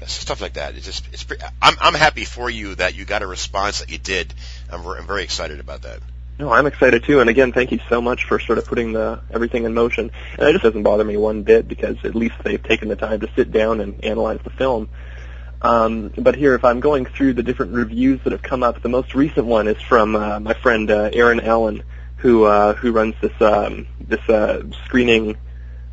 stuff 0.06 0.40
like 0.40 0.54
that. 0.54 0.74
It's 0.76 0.86
just 0.86 1.06
it's 1.12 1.24
pre- 1.24 1.38
I'm 1.60 1.74
I'm 1.80 1.94
happy 1.94 2.24
for 2.24 2.48
you 2.48 2.74
that 2.76 2.94
you 2.94 3.04
got 3.04 3.22
a 3.22 3.26
response 3.26 3.80
that 3.80 3.90
you 3.90 3.98
did. 3.98 4.32
I'm, 4.70 4.86
I'm 4.86 5.06
very 5.06 5.24
excited 5.24 5.60
about 5.60 5.82
that. 5.82 6.00
No, 6.38 6.50
I'm 6.50 6.66
excited 6.66 7.04
too. 7.04 7.20
And 7.20 7.28
again, 7.28 7.52
thank 7.52 7.72
you 7.72 7.80
so 7.88 8.00
much 8.00 8.24
for 8.24 8.40
sort 8.40 8.58
of 8.58 8.66
putting 8.66 8.92
the 8.92 9.20
everything 9.30 9.64
in 9.64 9.74
motion. 9.74 10.10
And 10.38 10.48
it 10.48 10.52
just 10.52 10.64
doesn't 10.64 10.82
bother 10.82 11.04
me 11.04 11.16
one 11.16 11.42
bit 11.42 11.68
because 11.68 11.96
at 12.04 12.14
least 12.14 12.34
they've 12.42 12.62
taken 12.62 12.88
the 12.88 12.96
time 12.96 13.20
to 13.20 13.28
sit 13.36 13.52
down 13.52 13.80
and 13.80 14.02
analyze 14.04 14.40
the 14.42 14.50
film. 14.50 14.88
Um, 15.60 16.12
but 16.16 16.34
here, 16.34 16.54
if 16.54 16.64
I'm 16.64 16.80
going 16.80 17.04
through 17.04 17.34
the 17.34 17.42
different 17.42 17.72
reviews 17.72 18.20
that 18.24 18.32
have 18.32 18.42
come 18.42 18.62
up, 18.62 18.82
the 18.82 18.88
most 18.88 19.14
recent 19.14 19.46
one 19.46 19.68
is 19.68 19.80
from 19.80 20.16
uh, 20.16 20.40
my 20.40 20.54
friend 20.54 20.90
uh, 20.90 21.10
Aaron 21.12 21.40
Allen, 21.40 21.84
who 22.16 22.44
uh, 22.44 22.74
who 22.74 22.90
runs 22.92 23.14
this 23.20 23.40
um, 23.40 23.86
this 24.00 24.26
uh, 24.28 24.62
screening 24.86 25.36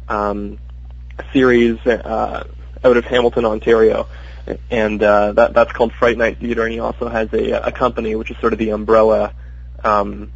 um, 0.08 0.58
series 1.34 1.80
uh, 1.86 2.44
out 2.84 2.98
of 2.98 3.06
Hamilton, 3.06 3.46
Ontario, 3.46 4.08
and 4.70 5.02
uh, 5.04 5.34
that 5.34 5.54
that's 5.54 5.72
called 5.72 5.94
Fright 5.94 6.18
Night 6.18 6.40
Theater. 6.40 6.64
And 6.64 6.74
he 6.74 6.80
also 6.80 7.08
has 7.08 7.32
a 7.34 7.52
a 7.68 7.72
company 7.72 8.16
which 8.16 8.32
is 8.32 8.38
sort 8.38 8.54
of 8.54 8.60
the 8.60 8.70
umbrella. 8.72 9.34
Um, 9.84 10.32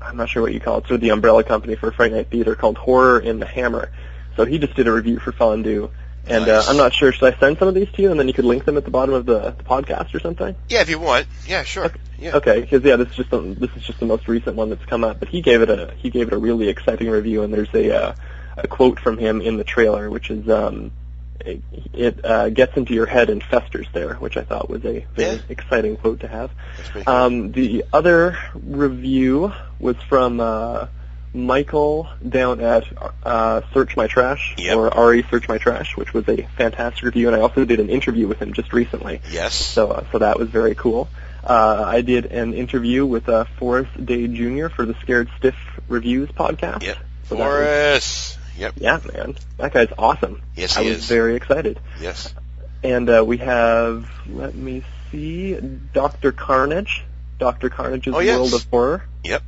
I'm 0.00 0.16
not 0.16 0.28
sure 0.28 0.42
what 0.42 0.52
you 0.52 0.60
call 0.60 0.78
it, 0.78 0.82
sort 0.82 0.92
of 0.96 1.00
the 1.00 1.10
umbrella 1.10 1.44
company 1.44 1.76
for 1.76 1.92
Fright 1.92 2.12
Night 2.12 2.28
Theater 2.30 2.54
called 2.54 2.76
Horror 2.76 3.20
in 3.20 3.38
the 3.38 3.46
Hammer. 3.46 3.90
So 4.36 4.44
he 4.44 4.58
just 4.58 4.74
did 4.74 4.88
a 4.88 4.92
review 4.92 5.18
for 5.18 5.32
Fondue. 5.32 5.90
And 6.24 6.46
Nice. 6.46 6.68
uh, 6.68 6.70
I'm 6.70 6.76
not 6.76 6.94
sure. 6.94 7.10
Should 7.12 7.34
I 7.34 7.38
send 7.38 7.58
some 7.58 7.66
of 7.66 7.74
these 7.74 7.90
to 7.92 8.02
you, 8.02 8.10
and 8.12 8.18
then 8.18 8.28
you 8.28 8.34
could 8.34 8.44
link 8.44 8.64
them 8.64 8.76
at 8.76 8.84
the 8.84 8.92
bottom 8.92 9.12
of 9.12 9.26
the, 9.26 9.50
the 9.50 9.64
podcast 9.64 10.14
or 10.14 10.20
something? 10.20 10.54
Yeah, 10.68 10.80
if 10.80 10.88
you 10.88 11.00
want. 11.00 11.26
Yeah, 11.48 11.64
sure. 11.64 11.92
Yeah. 12.18 12.36
Okay, 12.36 12.60
because 12.60 12.84
yeah, 12.84 12.94
this 12.94 13.08
is 13.08 13.16
just 13.16 13.30
the, 13.30 13.40
this 13.40 13.70
is 13.76 13.82
just 13.82 13.98
the 13.98 14.06
most 14.06 14.28
recent 14.28 14.54
one 14.54 14.70
that's 14.70 14.84
come 14.84 15.02
up. 15.02 15.18
But 15.18 15.28
he 15.28 15.40
gave 15.42 15.62
it 15.62 15.70
a 15.70 15.92
he 15.96 16.10
gave 16.10 16.28
it 16.28 16.32
a 16.32 16.38
really 16.38 16.68
exciting 16.68 17.10
review, 17.10 17.42
and 17.42 17.52
there's 17.52 17.74
a 17.74 17.92
uh, 17.92 18.14
a 18.56 18.68
quote 18.68 18.98
from 19.00 19.18
him 19.18 19.40
in 19.40 19.56
the 19.56 19.64
trailer, 19.64 20.10
which 20.10 20.30
is 20.30 20.48
um, 20.48 20.92
it, 21.40 21.60
it 21.92 22.24
uh, 22.24 22.48
gets 22.50 22.76
into 22.76 22.94
your 22.94 23.06
head 23.06 23.28
and 23.30 23.42
festers 23.42 23.86
there, 23.92 24.14
which 24.14 24.36
I 24.36 24.42
thought 24.42 24.68
was 24.70 24.84
a 24.84 25.06
very 25.14 25.36
Yeah. 25.36 25.38
exciting 25.48 25.96
quote 25.96 26.20
to 26.20 26.28
have. 26.28 26.50
That's 26.76 26.88
pretty 26.90 27.04
cool. 27.04 27.14
Um, 27.14 27.52
the 27.52 27.84
other 27.92 28.38
review 28.54 29.52
was 29.80 29.96
from 30.08 30.38
uh, 30.40 30.86
Michael 31.34 32.08
down 32.26 32.60
at 32.60 32.84
uh, 33.24 33.62
Search 33.72 33.96
My 33.96 34.06
Trash 34.06 34.54
Yep. 34.58 34.76
or 34.76 34.94
Ari 34.94 35.24
Search 35.30 35.48
My 35.48 35.58
Trash, 35.58 35.96
which 35.96 36.12
was 36.12 36.28
a 36.28 36.42
fantastic 36.56 37.02
review, 37.04 37.26
and 37.28 37.36
I 37.36 37.40
also 37.40 37.64
did 37.64 37.80
an 37.80 37.88
interview 37.88 38.28
with 38.28 38.38
him 38.40 38.52
just 38.52 38.72
recently. 38.72 39.20
yes. 39.30 39.54
So, 39.54 39.90
uh, 39.90 40.04
so 40.12 40.18
that 40.18 40.38
was 40.38 40.48
very 40.50 40.74
cool. 40.74 41.08
Uh, 41.42 41.82
I 41.86 42.02
did 42.02 42.26
an 42.26 42.54
interview 42.54 43.04
with 43.04 43.28
uh, 43.28 43.46
Forrest 43.58 44.04
Day 44.06 44.28
Jr. 44.28 44.68
for 44.68 44.86
the 44.86 44.94
Scared 45.02 45.28
Stiff 45.38 45.56
Reviews 45.88 46.28
podcast. 46.30 46.82
Yep. 46.84 46.98
So 47.28 47.36
Forrest. 47.36 48.38
Yep. 48.58 48.74
yeah, 48.76 49.00
man, 49.12 49.36
that 49.56 49.72
guy's 49.72 49.88
awesome. 49.98 50.42
Yes, 50.54 50.76
I 50.76 50.82
he 50.82 50.90
was 50.90 50.98
is. 50.98 51.06
very 51.06 51.36
excited. 51.36 51.80
Yes. 52.00 52.34
And 52.82 53.08
uh, 53.08 53.24
we 53.26 53.38
have, 53.38 54.08
let 54.28 54.54
me 54.54 54.82
see, 55.10 55.54
Doctor 55.92 56.32
Carnage, 56.32 57.04
Doctor 57.38 57.70
Carnage's 57.70 58.14
Oh, 58.14 58.20
yes. 58.20 58.36
World 58.36 58.54
of 58.54 58.64
Horror. 58.70 59.04
Yep. 59.24 59.42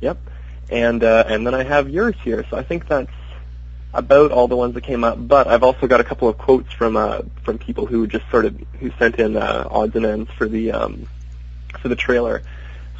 Yep. 0.00 0.18
And 0.70 1.02
uh, 1.02 1.24
and 1.26 1.46
then 1.46 1.54
I 1.54 1.64
have 1.64 1.88
yours 1.88 2.14
here. 2.22 2.44
So 2.48 2.56
I 2.56 2.62
think 2.62 2.86
that's 2.86 3.10
about 3.92 4.30
all 4.30 4.46
the 4.46 4.56
ones 4.56 4.74
that 4.74 4.82
came 4.84 5.02
up. 5.02 5.16
But 5.26 5.48
I've 5.48 5.64
also 5.64 5.86
got 5.88 6.00
a 6.00 6.04
couple 6.04 6.28
of 6.28 6.38
quotes 6.38 6.72
from 6.72 6.96
uh, 6.96 7.22
from 7.44 7.58
people 7.58 7.86
who 7.86 8.06
just 8.06 8.24
sort 8.30 8.44
of 8.44 8.56
who 8.78 8.92
sent 8.98 9.16
in 9.16 9.36
uh, 9.36 9.66
odds 9.68 9.96
and 9.96 10.06
ends 10.06 10.30
for 10.38 10.46
the 10.46 10.70
um, 10.72 11.08
for 11.80 11.88
the 11.88 11.96
trailer. 11.96 12.42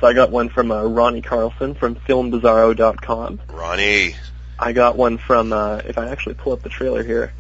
So 0.00 0.06
I 0.06 0.14
got 0.14 0.30
one 0.30 0.48
from 0.48 0.72
uh, 0.72 0.82
Ronnie 0.82 1.22
Carlson 1.22 1.74
from 1.74 1.94
FilmBizarro.com. 1.94 3.40
Ronnie. 3.52 4.16
I 4.60 4.72
got 4.72 4.96
one 4.96 5.16
from, 5.18 5.52
uh, 5.52 5.76
if 5.86 5.96
I 5.96 6.08
actually 6.10 6.34
pull 6.34 6.52
up 6.52 6.62
the 6.62 6.68
trailer 6.68 7.02
here, 7.02 7.32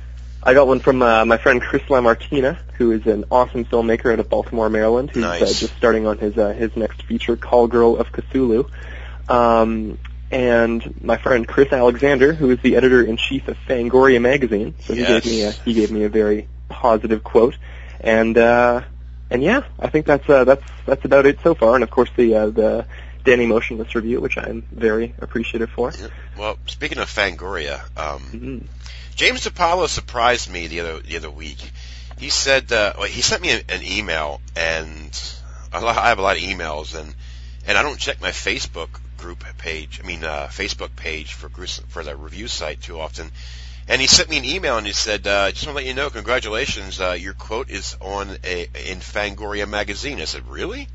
I 0.42 0.54
got 0.54 0.66
one 0.66 0.80
from 0.80 1.02
uh, 1.02 1.26
my 1.26 1.36
friend 1.36 1.60
Chris 1.60 1.82
LaMartina, 1.82 2.56
who 2.78 2.92
is 2.92 3.06
an 3.06 3.26
awesome 3.30 3.66
filmmaker 3.66 4.10
out 4.10 4.20
of 4.20 4.30
Baltimore, 4.30 4.70
Maryland, 4.70 5.10
who's 5.10 5.22
uh, 5.24 5.38
just 5.52 5.76
starting 5.76 6.06
on 6.06 6.16
his 6.16 6.38
uh, 6.38 6.48
his 6.54 6.74
next 6.76 7.02
feature, 7.02 7.36
Call 7.36 7.66
Girl 7.66 7.98
of 7.98 8.10
Cthulhu. 8.10 8.70
Um, 9.28 9.98
and 10.30 11.02
my 11.04 11.18
friend 11.18 11.46
Chris 11.46 11.70
Alexander, 11.72 12.32
who 12.32 12.48
is 12.50 12.58
the 12.60 12.76
editor 12.76 13.02
in 13.02 13.18
chief 13.18 13.48
of 13.48 13.58
Fangoria 13.68 14.20
magazine, 14.20 14.74
so 14.80 14.94
he 14.94 15.00
Yes. 15.00 15.24
gave 15.24 15.32
me 15.32 15.42
a 15.42 15.50
he 15.50 15.74
gave 15.74 15.90
me 15.90 16.04
a 16.04 16.08
very 16.08 16.48
positive 16.70 17.22
quote, 17.22 17.58
and 18.00 18.38
uh, 18.38 18.80
and 19.28 19.42
yeah, 19.42 19.64
I 19.78 19.88
think 19.90 20.06
that's 20.06 20.26
uh, 20.28 20.44
that's 20.44 20.64
that's 20.86 21.04
about 21.04 21.26
it 21.26 21.38
so 21.42 21.54
far. 21.54 21.74
And 21.74 21.84
of 21.84 21.90
course 21.90 22.10
the 22.16 22.34
uh, 22.34 22.46
the 22.50 22.86
Danny 23.24 23.46
Motionless 23.46 23.94
review, 23.94 24.20
which 24.20 24.38
I'm 24.38 24.62
very 24.72 25.14
appreciative 25.18 25.70
for. 25.70 25.92
Yep. 25.92 26.10
Well, 26.38 26.58
speaking 26.66 26.98
of 26.98 27.08
Fangoria, 27.08 27.80
um, 27.96 28.22
Mhm. 28.32 28.66
James 29.16 29.44
DiPaolo 29.44 29.88
surprised 29.88 30.50
me 30.50 30.66
the 30.66 30.80
other 30.80 31.00
the 31.00 31.16
other 31.16 31.30
week. 31.30 31.58
He 32.18 32.30
said 32.30 32.72
uh, 32.72 32.94
well, 32.98 33.08
he 33.08 33.22
sent 33.22 33.42
me 33.42 33.50
an, 33.50 33.62
an 33.68 33.82
email, 33.82 34.40
and 34.56 35.22
I 35.72 35.92
have 35.92 36.18
a 36.18 36.22
lot 36.22 36.36
of 36.36 36.42
emails, 36.42 36.94
and 36.98 37.14
and 37.66 37.76
I 37.76 37.82
don't 37.82 37.98
check 37.98 38.20
my 38.20 38.30
Facebook 38.30 38.88
group 39.18 39.44
page. 39.58 40.00
I 40.02 40.06
mean, 40.06 40.24
uh, 40.24 40.48
Facebook 40.50 40.96
page 40.96 41.34
for 41.34 41.50
for 41.88 42.02
the 42.02 42.16
review 42.16 42.48
site 42.48 42.80
too 42.80 42.98
often. 42.98 43.30
And 43.88 44.00
he 44.00 44.06
sent 44.06 44.30
me 44.30 44.36
an 44.38 44.44
email 44.44 44.78
and 44.78 44.86
he 44.86 44.92
said, 44.92 45.26
uh, 45.26 45.50
"Just 45.50 45.66
want 45.66 45.76
to 45.76 45.82
let 45.82 45.86
you 45.86 45.94
know, 45.94 46.10
congratulations, 46.10 47.00
uh, 47.00 47.16
your 47.18 47.34
quote 47.34 47.70
is 47.70 47.96
on 48.00 48.36
a 48.44 48.68
in 48.88 49.00
Fangoria 49.00 49.68
magazine." 49.68 50.20
I 50.20 50.26
said, 50.26 50.48
"Really?" 50.48 50.88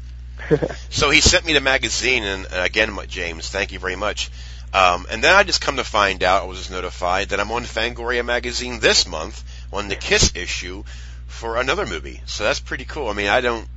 So 0.90 1.10
he 1.10 1.20
sent 1.20 1.46
me 1.46 1.54
the 1.54 1.62
magazine, 1.62 2.24
and, 2.24 2.46
and 2.46 2.66
again, 2.66 2.98
James, 3.08 3.50
thank 3.50 3.74
you 3.74 3.80
very 3.80 3.96
much. 3.98 4.30
Um, 4.74 5.06
and 5.10 5.24
then 5.24 5.34
I 5.34 5.44
just 5.44 5.62
come 5.62 5.78
to 5.78 5.84
find 5.84 6.24
out, 6.24 6.44
I 6.44 6.46
was 6.46 6.58
just 6.58 6.72
notified 6.72 7.30
that 7.30 7.40
I'm 7.40 7.52
on 7.52 7.64
Fangoria 7.64 8.26
magazine 8.26 8.80
this 8.80 9.08
month 9.08 9.44
on 9.72 9.88
the 9.88 9.96
Kiss 9.96 10.36
issue 10.36 10.84
for 11.28 11.58
another 11.58 11.86
movie. 11.86 12.22
So 12.26 12.44
that's 12.44 12.60
pretty 12.60 12.86
cool. 12.86 13.08
I 13.10 13.14
mean, 13.14 13.28
I 13.28 13.42
don't, 13.42 13.68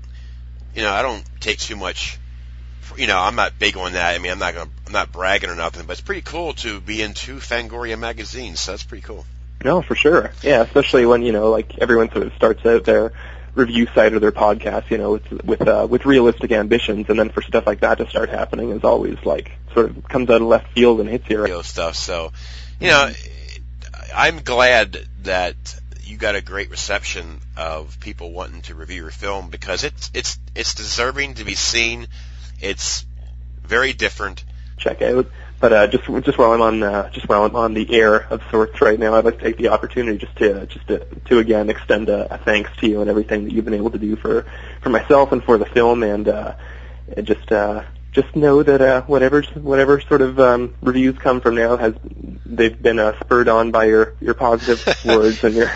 you 0.75 0.83
know, 0.83 0.93
I 0.93 1.03
don't 1.03 1.25
take 1.41 1.59
too 1.59 1.77
much. 1.77 2.19
You 2.97 3.07
know, 3.07 3.19
I'm 3.19 3.37
not 3.37 3.59
big 3.59 3.77
on 3.77 3.93
that. 3.93 4.15
I 4.15 4.19
mean, 4.19 4.33
I'm 4.33 4.39
not 4.39 4.55
gonna, 4.55 4.71
I'm 4.87 4.93
not 4.93 5.13
bragging 5.13 5.51
or 5.51 5.55
nothing, 5.55 5.87
but 5.87 5.93
it's 5.93 6.01
pretty 6.01 6.23
cool 6.23 6.55
to 6.55 6.81
be 6.81 7.03
in 7.03 7.15
two 7.15 7.37
Fangoria 7.37 7.99
magazines. 7.99 8.61
So 8.61 8.73
that's 8.73 8.83
pretty 8.83 9.03
cool. 9.03 9.25
No, 9.65 9.83
for 9.83 9.95
sure. 9.95 10.33
Yeah, 10.43 10.63
especially 10.63 11.05
when 11.05 11.23
you 11.23 11.33
know, 11.33 11.51
like 11.51 11.79
everyone 11.79 12.11
sort 12.11 12.27
of 12.27 12.33
starts 12.35 12.65
out 12.65 12.85
their 12.85 13.13
review 13.59 13.87
site 13.95 14.13
or 14.13 14.21
their 14.21 14.33
podcast, 14.33 14.91
you 14.91 14.99
know, 14.99 15.13
with 15.13 15.45
with 15.45 15.67
uh, 15.67 15.87
with 15.89 16.07
realistic 16.07 16.53
ambitions, 16.53 17.07
and 17.09 17.19
then 17.19 17.31
for 17.31 17.43
stuff 17.43 17.67
like 17.67 17.81
that 17.81 17.99
to 17.99 18.09
start 18.09 18.31
happening 18.31 18.71
is 18.71 18.85
always 18.85 19.19
like 19.25 19.53
sort 19.75 19.91
of 19.91 20.09
comes 20.09 20.31
out 20.31 20.41
of 20.41 20.47
left 20.47 20.73
field 20.73 21.01
and 21.01 21.09
hits 21.09 21.29
you. 21.29 21.43
Right? 21.43 21.65
stuff. 21.65 21.97
So, 21.97 22.33
you 22.81 22.89
know, 22.89 23.11
I'm 24.15 24.41
glad 24.41 24.99
that 25.23 25.57
you 26.05 26.17
got 26.17 26.35
a 26.35 26.41
great 26.41 26.71
reception 26.71 27.41
of 27.57 28.01
people 28.01 28.33
wanting 28.33 28.63
to 28.63 28.75
review 28.75 29.03
your 29.03 29.11
film 29.11 29.51
because 29.51 29.85
it's 29.85 30.11
it's 30.15 30.39
it's 30.55 30.75
deserving 30.75 31.35
to 31.35 31.45
be 31.45 31.55
seen. 31.55 32.07
It's 32.61 33.05
very 33.63 33.93
different. 33.93 34.45
Check 34.79 35.03
out. 35.03 35.27
But 35.61 35.73
uh, 35.73 35.87
just 35.89 36.05
just 36.25 36.39
while 36.39 36.53
I'm 36.53 36.63
on 36.63 36.83
uh, 36.83 37.11
just 37.11 37.29
while 37.29 37.45
I'm 37.45 37.57
on 37.57 37.75
the 37.75 37.93
air 37.93 38.15
of 38.15 38.43
sorts 38.51 38.81
right 38.81 38.99
now, 38.99 39.15
I'd 39.15 39.25
like 39.25 39.39
to 39.39 39.45
take 39.45 39.57
the 39.57 39.69
opportunity 39.69 40.19
just 40.19 40.37
to 40.37 40.67
just 40.67 40.87
to, 40.87 41.05
to 41.27 41.39
again 41.39 41.69
extend 41.69 42.09
a, 42.09 42.33
a 42.35 42.39
thanks 42.39 42.71
to 42.79 42.89
you 42.89 43.01
and 43.01 43.11
everything 43.11 43.45
that 43.45 43.53
you've 43.53 43.65
been 43.65 43.75
able 43.75 43.91
to 43.91 43.99
do 43.99 44.15
for 44.15 44.47
for 44.83 44.91
myself 44.91 45.33
and 45.33 45.43
for 45.43 45.59
the 45.59 45.67
film, 45.67 46.05
and 46.05 46.29
uh, 46.29 46.55
and 47.17 47.27
just 47.27 47.51
uh, 47.51 47.83
just 48.13 48.37
know 48.37 48.63
that 48.63 48.81
uh, 48.81 49.03
whatever 49.03 49.43
whatever 49.55 50.01
sort 50.01 50.23
of 50.23 50.39
um, 50.39 50.75
reviews 50.81 51.19
come 51.19 51.41
from 51.41 51.57
now 51.57 51.77
has 51.77 51.95
they've 52.47 52.81
been 52.81 53.01
uh, 53.01 53.19
spurred 53.21 53.49
on 53.49 53.73
by 53.73 53.87
your 53.87 54.15
your 54.21 54.35
positive 54.35 54.87
words 55.05 55.43
and 55.43 55.57
your 55.57 55.71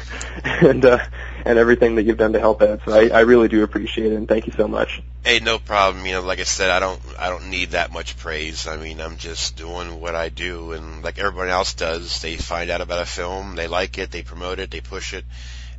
and 0.44 0.84
uh, 0.84 0.98
and 1.44 1.58
everything 1.58 1.96
that 1.96 2.04
you've 2.04 2.16
done 2.16 2.32
to 2.32 2.40
help 2.40 2.62
out. 2.62 2.80
So 2.84 2.92
I, 2.92 3.08
I 3.08 3.20
really 3.20 3.48
do 3.48 3.62
appreciate 3.62 4.12
it, 4.12 4.16
and 4.16 4.28
thank 4.28 4.46
you 4.46 4.52
so 4.56 4.68
much. 4.68 5.02
Hey, 5.24 5.40
no 5.40 5.58
problem. 5.58 6.04
You 6.06 6.12
know, 6.12 6.22
like 6.22 6.40
I 6.40 6.44
said, 6.44 6.70
I 6.70 6.80
don't 6.80 7.00
I 7.18 7.28
don't 7.28 7.50
need 7.50 7.70
that 7.70 7.92
much 7.92 8.16
praise. 8.16 8.66
I 8.66 8.76
mean, 8.76 9.00
I'm 9.00 9.16
just 9.16 9.56
doing 9.56 10.00
what 10.00 10.14
I 10.14 10.28
do, 10.28 10.72
and 10.72 11.02
like 11.02 11.18
everybody 11.18 11.50
else 11.50 11.74
does, 11.74 12.20
they 12.20 12.36
find 12.36 12.70
out 12.70 12.80
about 12.80 13.02
a 13.02 13.06
film, 13.06 13.54
they 13.54 13.68
like 13.68 13.98
it, 13.98 14.10
they 14.10 14.22
promote 14.22 14.58
it, 14.58 14.70
they 14.70 14.80
push 14.80 15.14
it, 15.14 15.24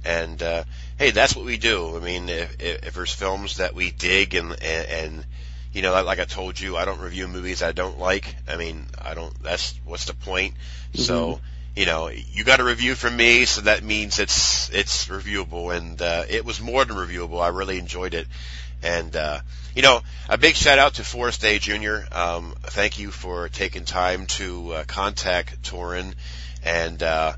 and 0.06 0.42
uh, 0.42 0.64
hey, 0.98 1.12
that's 1.12 1.36
what 1.36 1.46
we 1.46 1.58
do. 1.58 1.96
I 1.96 2.00
mean, 2.00 2.30
if, 2.30 2.62
if, 2.62 2.88
if 2.88 2.94
there's 2.94 3.14
films 3.14 3.58
that 3.58 3.74
we 3.74 3.92
dig 3.92 4.36
and 4.36 4.52
and, 4.52 4.88
and 4.90 5.26
you 5.74 5.82
know, 5.82 5.92
like, 5.92 6.06
like 6.06 6.20
I 6.20 6.26
told 6.26 6.60
you, 6.60 6.78
I 6.78 6.86
don't 6.86 7.00
review 7.00 7.28
movies 7.28 7.64
I 7.64 7.72
don't 7.72 8.00
like. 8.00 8.36
I 8.48 8.58
mean, 8.58 8.86
I 9.02 9.16
don't. 9.16 9.34
That's 9.42 9.74
what's 9.86 10.06
the 10.06 10.14
point? 10.14 10.54
So, 10.94 11.42
you 11.76 11.86
know, 11.86 12.10
you 12.10 12.44
got 12.44 12.60
a 12.60 12.64
review 12.64 12.96
from 12.96 13.16
me, 13.16 13.46
so 13.46 13.62
that 13.62 13.84
means 13.84 14.20
it's 14.20 14.70
it's 14.70 15.08
reviewable, 15.08 15.76
and 15.76 16.02
uh, 16.02 16.24
it 16.30 16.46
was 16.46 16.62
more 16.62 16.86
than 16.86 16.96
reviewable. 16.96 17.42
I 17.42 17.48
really 17.50 17.80
enjoyed 17.80 18.14
it, 18.14 18.28
and 18.82 19.16
uh, 19.16 19.40
you 19.76 19.82
know, 19.82 20.02
a 20.30 20.38
big 20.38 20.56
shout 20.56 20.78
out 20.78 20.96
to 20.96 21.04
Forrest 21.04 21.42
Day 21.42 21.60
Jr. 21.60 21.98
Um, 22.12 22.56
thank 22.62 23.00
you 23.00 23.10
for 23.12 23.50
taking 23.50 23.86
time 23.86 24.28
to 24.38 24.74
uh, 24.74 24.84
contact 24.86 25.62
Torin 25.64 26.14
and. 26.64 27.02
Uh, 27.02 27.34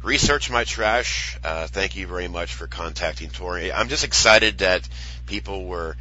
Research 0.00 0.48
my 0.48 0.62
trash. 0.62 1.36
Uh, 1.42 1.66
thank 1.66 1.96
you 1.96 2.06
very 2.06 2.28
much 2.28 2.54
for 2.54 2.68
contacting 2.68 3.30
Torin. 3.30 3.72
I'm 3.74 3.88
just 3.88 4.04
excited 4.04 4.58
that 4.58 4.88
people 5.26 5.64
were 5.64 5.96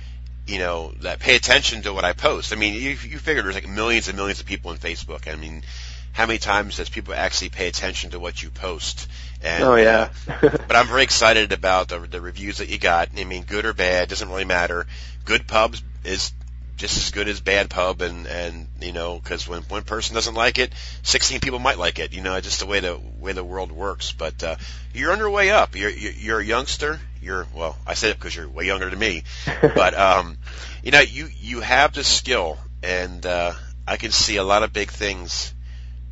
you 0.47 0.59
know, 0.59 0.93
that 1.01 1.19
pay 1.19 1.35
attention 1.35 1.81
to 1.81 1.93
what 1.93 2.05
I 2.05 2.13
post. 2.13 2.53
I 2.53 2.55
mean, 2.55 2.73
you, 2.73 2.91
you 2.91 3.19
figure 3.19 3.43
there's 3.43 3.55
like 3.55 3.67
millions 3.67 4.07
and 4.07 4.15
millions 4.15 4.39
of 4.39 4.45
people 4.45 4.71
on 4.71 4.77
Facebook. 4.77 5.31
I 5.31 5.35
mean, 5.35 5.61
how 6.17 6.25
many 6.25 6.39
times 6.39 6.77
does 6.77 6.89
people 6.89 7.13
actually 7.13 7.49
pay 7.49 7.67
attention 7.67 8.09
to 8.09 8.19
what 8.19 8.41
you 8.41 8.49
post? 8.49 9.07
And, 9.43 9.63
oh 9.63 9.75
yeah. 9.75 10.09
but 10.41 10.75
I'm 10.75 10.87
very 10.87 11.03
excited 11.03 11.51
about 11.51 11.89
the, 11.89 11.99
the 11.99 12.19
reviews 12.19 12.57
that 12.57 12.69
you 12.69 12.79
got. 12.79 13.09
I 13.15 13.23
mean, 13.23 13.43
good 13.43 13.67
or 13.67 13.73
bad, 13.73 14.09
doesn't 14.09 14.27
really 14.27 14.43
matter. 14.43 14.87
Good 15.25 15.47
pubs 15.47 15.83
is 16.03 16.33
just 16.75 16.97
as 16.97 17.11
good 17.11 17.27
as 17.27 17.39
bad 17.39 17.69
pub, 17.69 18.01
and 18.01 18.25
and 18.25 18.67
you 18.81 18.93
know, 18.93 19.19
because 19.19 19.47
when 19.47 19.61
one 19.63 19.83
person 19.83 20.15
doesn't 20.15 20.33
like 20.33 20.57
it, 20.57 20.73
16 21.03 21.39
people 21.39 21.59
might 21.59 21.77
like 21.77 21.99
it. 21.99 22.13
You 22.13 22.23
know, 22.23 22.41
just 22.41 22.61
the 22.61 22.65
way 22.65 22.79
the 22.79 22.99
way 23.19 23.33
the 23.33 23.43
world 23.43 23.71
works. 23.71 24.11
But 24.11 24.41
uh, 24.41 24.55
you're 24.95 25.11
on 25.11 25.19
your 25.19 25.29
way 25.29 25.51
up. 25.51 25.75
You're 25.75 25.91
you're 25.91 26.13
you're 26.13 26.39
a 26.39 26.43
youngster. 26.43 26.99
You're 27.21 27.45
well, 27.53 27.77
I 27.85 27.93
said 27.93 28.09
it 28.09 28.17
because 28.17 28.35
you're 28.35 28.49
way 28.49 28.65
younger 28.65 28.89
than 28.89 28.97
me. 28.97 29.21
but 29.61 29.93
um, 29.93 30.39
you 30.81 30.89
know, 30.89 31.01
you 31.01 31.29
you 31.39 31.61
have 31.61 31.93
the 31.93 32.03
skill, 32.03 32.57
and 32.81 33.23
uh, 33.23 33.53
I 33.87 33.97
can 33.97 34.09
see 34.09 34.37
a 34.37 34.43
lot 34.43 34.63
of 34.63 34.73
big 34.73 34.89
things 34.89 35.53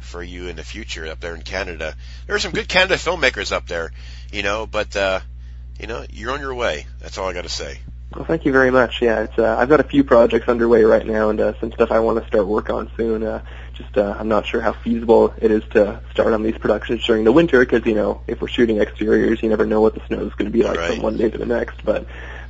for 0.05 0.23
you 0.23 0.47
in 0.47 0.55
the 0.55 0.63
future 0.63 1.05
up 1.07 1.19
there 1.19 1.35
in 1.35 1.41
Canada. 1.41 1.95
There 2.27 2.35
are 2.35 2.39
some 2.39 2.51
good 2.53 2.67
Canada 2.69 2.95
filmmakers 2.95 3.51
up 3.51 3.67
there, 3.67 3.91
you 4.31 4.43
know, 4.43 4.65
but 4.65 4.95
uh, 4.95 5.19
you 5.79 5.87
know, 5.87 6.05
you're 6.09 6.31
on 6.31 6.39
your 6.39 6.53
way. 6.55 6.85
That's 6.99 7.17
all 7.17 7.27
I 7.27 7.33
got 7.33 7.43
to 7.43 7.49
say. 7.49 7.79
Well, 8.15 8.23
thank 8.23 8.45
you 8.45 8.51
very 8.53 8.71
much. 8.71 9.01
Yeah, 9.01 9.23
it's 9.23 9.37
uh, 9.37 9.57
I've 9.59 9.67
got 9.67 9.79
a 9.81 9.83
few 9.83 10.03
projects 10.03 10.47
underway 10.47 10.83
right 10.83 11.05
now, 11.05 11.29
and 11.31 11.41
uh, 11.41 11.59
some 11.59 11.71
stuff 11.73 11.91
I 11.91 11.99
want 11.99 12.21
to 12.21 12.27
start 12.27 12.47
work 12.47 12.69
on 12.69 12.89
soon. 12.95 13.23
Uh, 13.23 13.43
just 13.73 13.97
uh, 13.97 14.15
I'm 14.17 14.29
not 14.29 14.45
sure 14.45 14.61
how 14.61 14.71
feasible 14.71 15.33
it 15.37 15.51
is 15.51 15.63
to 15.71 15.99
start 16.11 16.31
on 16.31 16.41
these 16.43 16.57
productions 16.57 17.03
during 17.05 17.25
the 17.25 17.33
winter 17.33 17.59
because 17.59 17.85
you 17.85 17.95
know 17.95 18.21
if 18.27 18.39
we're 18.41 18.47
shooting 18.47 18.77
exteriors, 18.79 19.43
you 19.43 19.49
never 19.49 19.65
know 19.65 19.81
what 19.81 19.95
the 19.95 20.01
snow 20.07 20.19
is 20.25 20.33
going 20.35 20.49
to 20.49 20.57
be 20.57 20.63
like 20.63 20.77
Right. 20.77 20.93
from 20.93 21.01
one 21.01 21.17
day 21.17 21.29
to 21.29 21.37
the 21.37 21.45
next. 21.45 21.83
But 21.83 22.05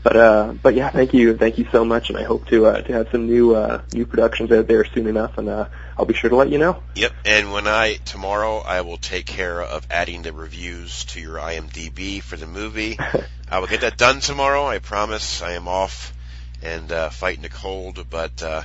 but 0.05 0.15
uh, 0.15 0.53
but 0.62 0.75
yeah, 0.75 0.91
thank 0.91 1.15
you, 1.15 1.35
thank 1.35 1.57
you 1.57 1.67
so 1.71 1.83
much, 1.83 2.12
and 2.12 2.19
I 2.19 2.21
hope 2.21 2.45
to 2.50 2.67
uh, 2.67 2.81
to 2.83 2.93
have 2.93 3.07
some 3.12 3.25
new 3.25 3.55
uh, 3.55 3.81
new 3.91 4.05
productions 4.05 4.51
out 4.51 4.67
there 4.67 4.85
soon 4.85 5.07
enough, 5.07 5.39
and 5.39 5.50
uh, 5.50 5.65
I'll 5.97 6.05
be 6.05 6.13
sure 6.13 6.29
to 6.29 6.35
let 6.35 6.50
you 6.51 6.59
know. 6.59 6.83
Yep. 6.93 7.12
And 7.25 7.51
when 7.51 7.67
I 7.67 7.95
tomorrow, 7.95 8.59
I 8.59 8.81
will 8.81 8.97
take 8.97 9.25
care 9.25 9.59
of 9.59 9.88
adding 9.89 10.21
the 10.21 10.31
reviews 10.31 11.05
to 11.05 11.19
your 11.19 11.38
IMDb 11.38 12.21
for 12.21 12.38
the 12.38 12.45
movie. 12.45 13.00
I 13.50 13.57
will 13.57 13.65
get 13.65 13.81
that 13.81 13.97
done 13.97 14.19
tomorrow. 14.19 14.67
I 14.67 14.77
promise. 14.77 15.41
I 15.41 15.53
am 15.53 15.67
off 15.67 16.13
and 16.62 16.91
uh, 16.91 17.09
fighting 17.09 17.41
the 17.41 17.50
cold, 17.50 18.05
but 18.07 18.43
uh, 18.43 18.62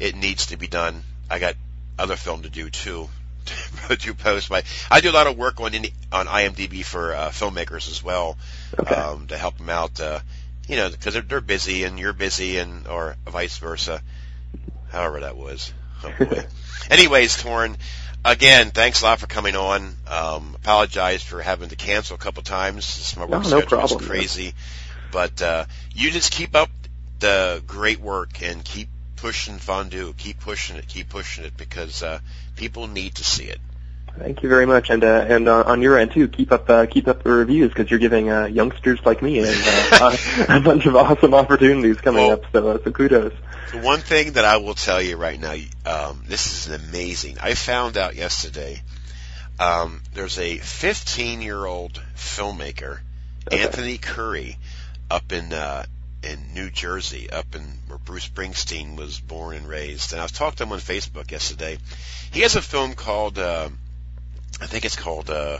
it 0.00 0.16
needs 0.16 0.46
to 0.46 0.56
be 0.56 0.66
done. 0.66 1.04
I 1.30 1.38
got 1.38 1.54
other 2.00 2.16
film 2.16 2.42
to 2.42 2.50
do 2.50 2.68
too. 2.68 3.08
to 3.98 4.14
post 4.14 4.50
my, 4.50 4.64
I 4.90 5.00
do 5.02 5.10
a 5.10 5.12
lot 5.12 5.26
of 5.28 5.36
work 5.36 5.60
on 5.60 5.72
on 6.10 6.26
IMDb 6.26 6.84
for 6.84 7.14
uh, 7.14 7.28
filmmakers 7.28 7.88
as 7.88 8.02
well, 8.02 8.38
Okay. 8.76 8.94
um, 8.94 9.28
to 9.28 9.38
help 9.38 9.58
them 9.58 9.70
out. 9.70 10.00
Uh, 10.00 10.18
you 10.68 10.76
know, 10.76 10.90
because 10.90 11.14
they're, 11.14 11.22
they're 11.22 11.40
busy 11.40 11.84
and 11.84 11.98
you're 11.98 12.12
busy, 12.12 12.58
and 12.58 12.86
or 12.86 13.16
vice 13.26 13.58
versa. 13.58 14.02
However 14.90 15.20
that 15.20 15.36
was. 15.36 15.72
Oh 16.02 16.12
boy. 16.18 16.44
Anyways, 16.90 17.36
Torin, 17.42 17.76
again, 18.24 18.70
thanks 18.70 19.02
a 19.02 19.04
lot 19.04 19.18
for 19.20 19.26
coming 19.26 19.56
on. 19.56 19.94
Um, 20.06 20.52
apologize 20.54 21.22
for 21.22 21.40
having 21.40 21.68
to 21.70 21.76
cancel 21.76 22.14
a 22.14 22.18
couple 22.18 22.42
times. 22.42 22.96
This- 22.96 23.16
My 23.16 23.26
No, 23.26 23.38
work 23.38 23.42
no 23.44 23.48
schedule 23.48 23.66
problem, 23.78 24.00
is 24.00 24.06
crazy, 24.06 24.54
but 25.10 25.40
uh, 25.42 25.64
you 25.94 26.10
just 26.10 26.30
keep 26.32 26.54
up 26.54 26.70
the 27.18 27.62
great 27.66 28.00
work 28.00 28.42
and 28.42 28.64
keep 28.64 28.88
pushing 29.16 29.58
fondue. 29.58 30.12
Keep 30.16 30.40
pushing 30.40 30.76
it. 30.76 30.86
Keep 30.86 31.08
pushing 31.08 31.44
it 31.44 31.56
because 31.56 32.02
uh, 32.02 32.18
people 32.56 32.86
need 32.86 33.14
to 33.16 33.24
see 33.24 33.44
it. 33.44 33.60
Thank 34.18 34.42
you 34.44 34.48
very 34.48 34.64
much, 34.64 34.90
and 34.90 35.02
uh, 35.02 35.26
and 35.28 35.48
uh, 35.48 35.64
on 35.66 35.82
your 35.82 35.98
end 35.98 36.12
too, 36.12 36.28
keep 36.28 36.52
up 36.52 36.70
uh, 36.70 36.86
keep 36.86 37.08
up 37.08 37.24
the 37.24 37.30
reviews 37.30 37.70
because 37.70 37.90
you're 37.90 37.98
giving 37.98 38.30
uh, 38.30 38.44
youngsters 38.46 39.00
like 39.04 39.22
me 39.22 39.40
and, 39.40 39.48
uh, 39.48 40.16
a, 40.48 40.56
a 40.58 40.60
bunch 40.60 40.86
of 40.86 40.94
awesome 40.94 41.34
opportunities 41.34 42.00
coming 42.00 42.22
Well- 42.28 42.32
up. 42.34 42.44
So, 42.52 42.68
uh, 42.68 42.78
so 42.84 42.90
kudos. 42.92 43.32
The 43.72 43.80
one 43.80 43.98
thing 44.00 44.34
that 44.34 44.44
I 44.44 44.58
will 44.58 44.74
tell 44.74 45.02
you 45.02 45.16
right 45.16 45.40
now, 45.40 45.56
um, 45.84 46.22
this 46.28 46.46
is 46.68 46.72
amazing. 46.72 47.38
I 47.40 47.54
found 47.54 47.96
out 47.96 48.14
yesterday. 48.14 48.80
Um, 49.58 50.00
there's 50.14 50.38
a 50.38 50.58
15 50.58 51.40
year 51.42 51.64
old 51.64 52.00
filmmaker, 52.16 52.98
Okay. 53.46 53.62
Anthony 53.62 53.98
Curry, 53.98 54.58
up 55.10 55.32
in 55.32 55.52
uh, 55.52 55.84
in 56.22 56.54
New 56.54 56.70
Jersey, 56.70 57.30
up 57.30 57.54
in 57.54 57.62
where 57.88 57.98
Bruce 57.98 58.28
Springsteen 58.28 58.96
was 58.96 59.18
born 59.20 59.56
and 59.56 59.68
raised. 59.68 60.12
And 60.12 60.20
I 60.20 60.24
was 60.24 60.32
talking 60.32 60.56
to 60.58 60.62
him 60.64 60.72
on 60.72 60.78
Facebook 60.78 61.30
yesterday. 61.30 61.78
He 62.32 62.40
has 62.40 62.56
a 62.56 62.62
film 62.62 62.94
called, 62.94 63.38
uh, 63.38 63.68
I 64.64 64.66
think 64.66 64.86
it's 64.86 64.96
called 64.96 65.28
uh, 65.28 65.58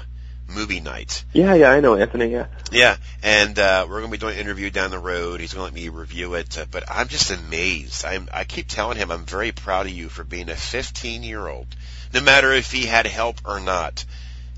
Movie 0.48 0.80
Night. 0.80 1.26
Yeah, 1.34 1.52
yeah, 1.54 1.70
I 1.70 1.80
know 1.80 1.94
Anthony. 1.94 2.32
Yeah, 2.32 2.46
Yeah, 2.72 2.96
and 3.22 3.58
uh, 3.58 3.84
we're 3.86 4.00
going 4.00 4.10
to 4.10 4.16
be 4.16 4.18
doing 4.18 4.34
an 4.36 4.40
interview 4.40 4.70
down 4.70 4.90
the 4.90 4.98
road. 4.98 5.40
He's 5.40 5.52
going 5.52 5.60
to 5.60 5.64
let 5.64 5.74
me 5.74 5.90
review 5.90 6.32
it, 6.34 6.56
uh, 6.56 6.64
but 6.70 6.84
I'm 6.90 7.08
just 7.08 7.30
amazed. 7.30 8.06
I'm, 8.06 8.30
I 8.32 8.44
keep 8.44 8.66
telling 8.66 8.96
him 8.96 9.10
I'm 9.10 9.26
very 9.26 9.52
proud 9.52 9.84
of 9.84 9.92
you 9.92 10.08
for 10.08 10.24
being 10.24 10.48
a 10.48 10.56
15 10.56 11.22
year 11.22 11.46
old, 11.46 11.66
no 12.14 12.22
matter 12.22 12.50
if 12.50 12.72
he 12.72 12.86
had 12.86 13.06
help 13.06 13.42
or 13.44 13.60
not. 13.60 14.06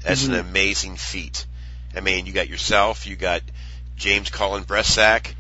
That's 0.05 0.29
an 0.29 0.35
amazing 0.35 0.95
feat. 0.95 1.45
I 1.97 1.99
mean, 1.99 2.27
you 2.27 2.33
got 2.33 2.49
yourself, 2.49 3.09
you 3.09 3.17
got 3.17 3.43
James 3.97 4.31
Cullen 4.31 4.63
Bressack, 4.63 5.35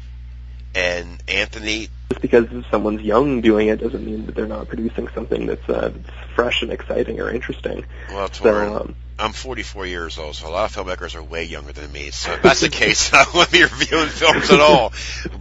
and 0.74 1.22
Anthony. 1.28 1.90
Just 2.11 2.23
because 2.23 2.47
someone's 2.71 3.03
young 3.03 3.40
doing 3.40 3.69
it 3.69 3.81
doesn't 3.81 4.05
mean 4.05 4.27
that 4.27 4.35
they're 4.35 4.47
not 4.47 4.69
producing 4.69 5.09
something 5.09 5.47
that's 5.47 5.69
uh, 5.69 5.90
that's 5.92 6.33
fresh 6.35 6.62
and 6.62 6.71
exciting 6.71 7.21
or 7.21 7.31
interesting. 7.31 7.85
Well, 8.12 8.33
So, 8.33 8.77
um, 8.77 8.95
I'm 9.19 9.33
44 9.33 9.87
years 9.87 10.19
old, 10.19 10.37
so 10.37 10.49
a 10.49 10.51
lot 10.51 10.71
of 10.71 10.77
filmmakers 10.77 11.14
are 11.14 11.23
way 11.23 11.45
younger 11.45 11.73
than 11.73 11.90
me. 11.90 12.11
So 12.11 12.33
if 12.33 12.42
that's 12.42 12.61
the 12.61 12.69
case, 12.69 13.11
I 13.14 13.25
won't 13.35 13.51
be 13.51 13.62
reviewing 13.62 14.09
films 14.09 14.51
at 14.51 14.61
all. 14.61 14.92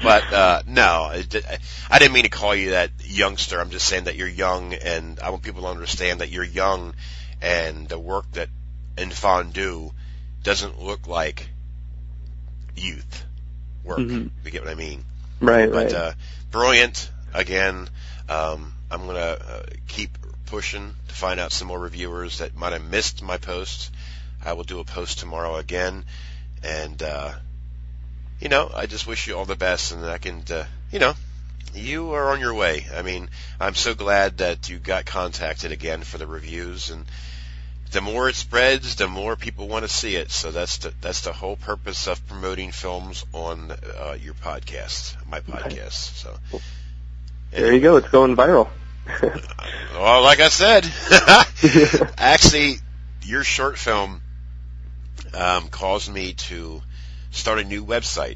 But 0.01 0.31
uh, 0.31 0.61
no, 0.65 1.11
I 1.11 1.99
didn't 1.99 2.13
mean 2.13 2.23
to 2.23 2.29
call 2.29 2.55
you 2.55 2.71
that 2.71 2.91
youngster. 3.03 3.59
I'm 3.59 3.69
just 3.69 3.85
saying 3.85 4.05
that 4.05 4.15
you're 4.15 4.27
young, 4.27 4.73
and 4.73 5.19
I 5.19 5.29
want 5.29 5.43
people 5.43 5.63
to 5.63 5.67
understand 5.67 6.21
that 6.21 6.29
you're 6.29 6.43
young, 6.43 6.95
and 7.41 7.87
the 7.87 7.99
work 7.99 8.31
that 8.31 8.49
in 8.97 9.11
fondue 9.11 9.91
doesn't 10.41 10.81
look 10.81 11.07
like 11.07 11.49
youth 12.75 13.25
work. 13.83 13.99
Mhm. 13.99 14.29
You 14.43 14.51
get 14.51 14.63
what 14.63 14.71
I 14.71 14.75
mean? 14.75 15.03
right, 15.41 15.69
But 15.69 15.85
right. 15.85 15.93
uh, 15.93 16.11
brilliant 16.51 17.09
again. 17.33 17.89
Um, 18.29 18.73
I'm 18.89 19.05
gonna 19.05 19.19
uh, 19.19 19.63
keep 19.87 20.17
pushing 20.45 20.95
to 21.07 21.13
find 21.13 21.39
out 21.39 21.51
some 21.51 21.67
more 21.67 21.79
reviewers 21.79 22.39
that 22.39 22.55
might 22.55 22.73
have 22.73 22.83
missed 22.83 23.21
my 23.21 23.37
post. 23.37 23.91
I 24.43 24.53
will 24.53 24.63
do 24.63 24.79
a 24.79 24.85
post 24.85 25.19
tomorrow 25.19 25.55
again, 25.55 26.05
and 26.63 27.01
uh, 27.01 27.33
you 28.39 28.49
know, 28.49 28.69
I 28.73 28.85
just 28.85 29.07
wish 29.07 29.27
you 29.27 29.37
all 29.37 29.45
the 29.45 29.55
best, 29.55 29.91
and 29.91 30.05
I 30.05 30.17
can, 30.17 30.43
uh, 30.49 30.65
you 30.91 30.99
know, 30.99 31.13
you 31.73 32.13
are 32.13 32.31
on 32.31 32.39
your 32.39 32.53
way. 32.53 32.85
I 32.93 33.01
mean, 33.01 33.29
I'm 33.59 33.75
so 33.75 33.95
glad 33.95 34.37
that 34.37 34.69
you 34.69 34.77
got 34.77 35.05
contacted 35.05 35.71
again 35.71 36.03
for 36.03 36.17
the 36.17 36.27
reviews, 36.27 36.89
and 36.89 37.05
the 37.95 38.01
more 38.01 38.27
it 38.27 38.35
spreads, 38.35 38.97
the 38.97 39.07
more 39.07 39.37
people 39.37 39.69
want 39.69 39.83
to 39.83 39.89
see 39.89 40.17
it. 40.17 40.29
So 40.29 40.51
that's 40.51 40.79
the 40.79 40.93
that's 40.99 41.21
the 41.21 41.31
whole 41.31 41.55
purpose 41.55 42.07
of 42.07 42.27
promoting 42.27 42.71
films 42.71 43.25
on 43.31 43.71
uh, 43.71 44.17
your 44.21 44.33
podcast, 44.33 45.15
my 45.29 45.39
podcast. 45.39 45.93
So 45.93 46.37
there 47.51 47.73
you 47.73 47.79
go. 47.79 47.95
It's 47.95 48.09
going 48.09 48.35
viral. 48.35 48.67
Well, 49.93 50.23
like 50.23 50.41
I 50.41 50.49
said, 50.49 50.85
actually, 52.17 52.75
your 53.23 53.45
short 53.45 53.77
film 53.77 54.21
um, 55.33 55.69
caused 55.69 56.11
me 56.11 56.33
to 56.33 56.81
start 57.31 57.59
a 57.59 57.63
new 57.63 57.85
website. 57.85 58.35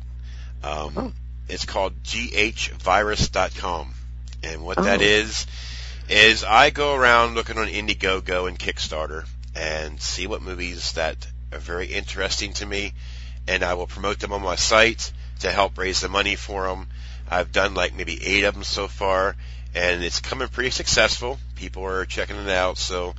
Um, 0.64 0.94
Oh. 0.96 1.12
It's 1.50 1.66
called 1.66 2.02
ghvirus.com, 2.04 3.94
and 4.44 4.64
what 4.64 4.78
that 4.78 5.02
Oh. 5.02 5.04
is 5.04 5.48
is 6.08 6.44
I 6.46 6.70
go 6.70 6.96
around 6.96 7.36
looking 7.36 7.58
on 7.58 7.68
Indiegogo 7.68 8.48
and 8.48 8.58
Kickstarter 8.58 9.26
and 9.56 10.02
see 10.02 10.28
what 10.28 10.42
movies 10.42 10.94
that 10.94 11.28
are 11.52 11.60
very 11.60 11.88
interesting 11.88 12.54
to 12.54 12.66
me, 12.66 12.94
and 13.48 13.64
I 13.64 13.74
will 13.74 13.88
promote 13.88 14.20
them 14.20 14.34
on 14.34 14.42
my 14.42 14.56
site 14.56 15.12
to 15.40 15.52
help 15.52 15.78
raise 15.78 16.02
the 16.02 16.10
money 16.10 16.36
for 16.36 16.68
them. 16.68 16.88
I've 17.30 17.52
done 17.52 17.74
like 17.74 17.96
maybe 17.96 18.24
eight 18.24 18.44
of 18.44 18.54
them 18.54 18.64
so 18.64 18.88
far, 18.88 19.36
and 19.74 20.04
it's 20.04 20.20
coming 20.20 20.48
pretty 20.48 20.72
successful. 20.72 21.40
People 21.56 21.86
are 21.86 22.06
checking 22.06 22.38
it 22.38 22.50
out, 22.50 22.78
so 22.78 23.16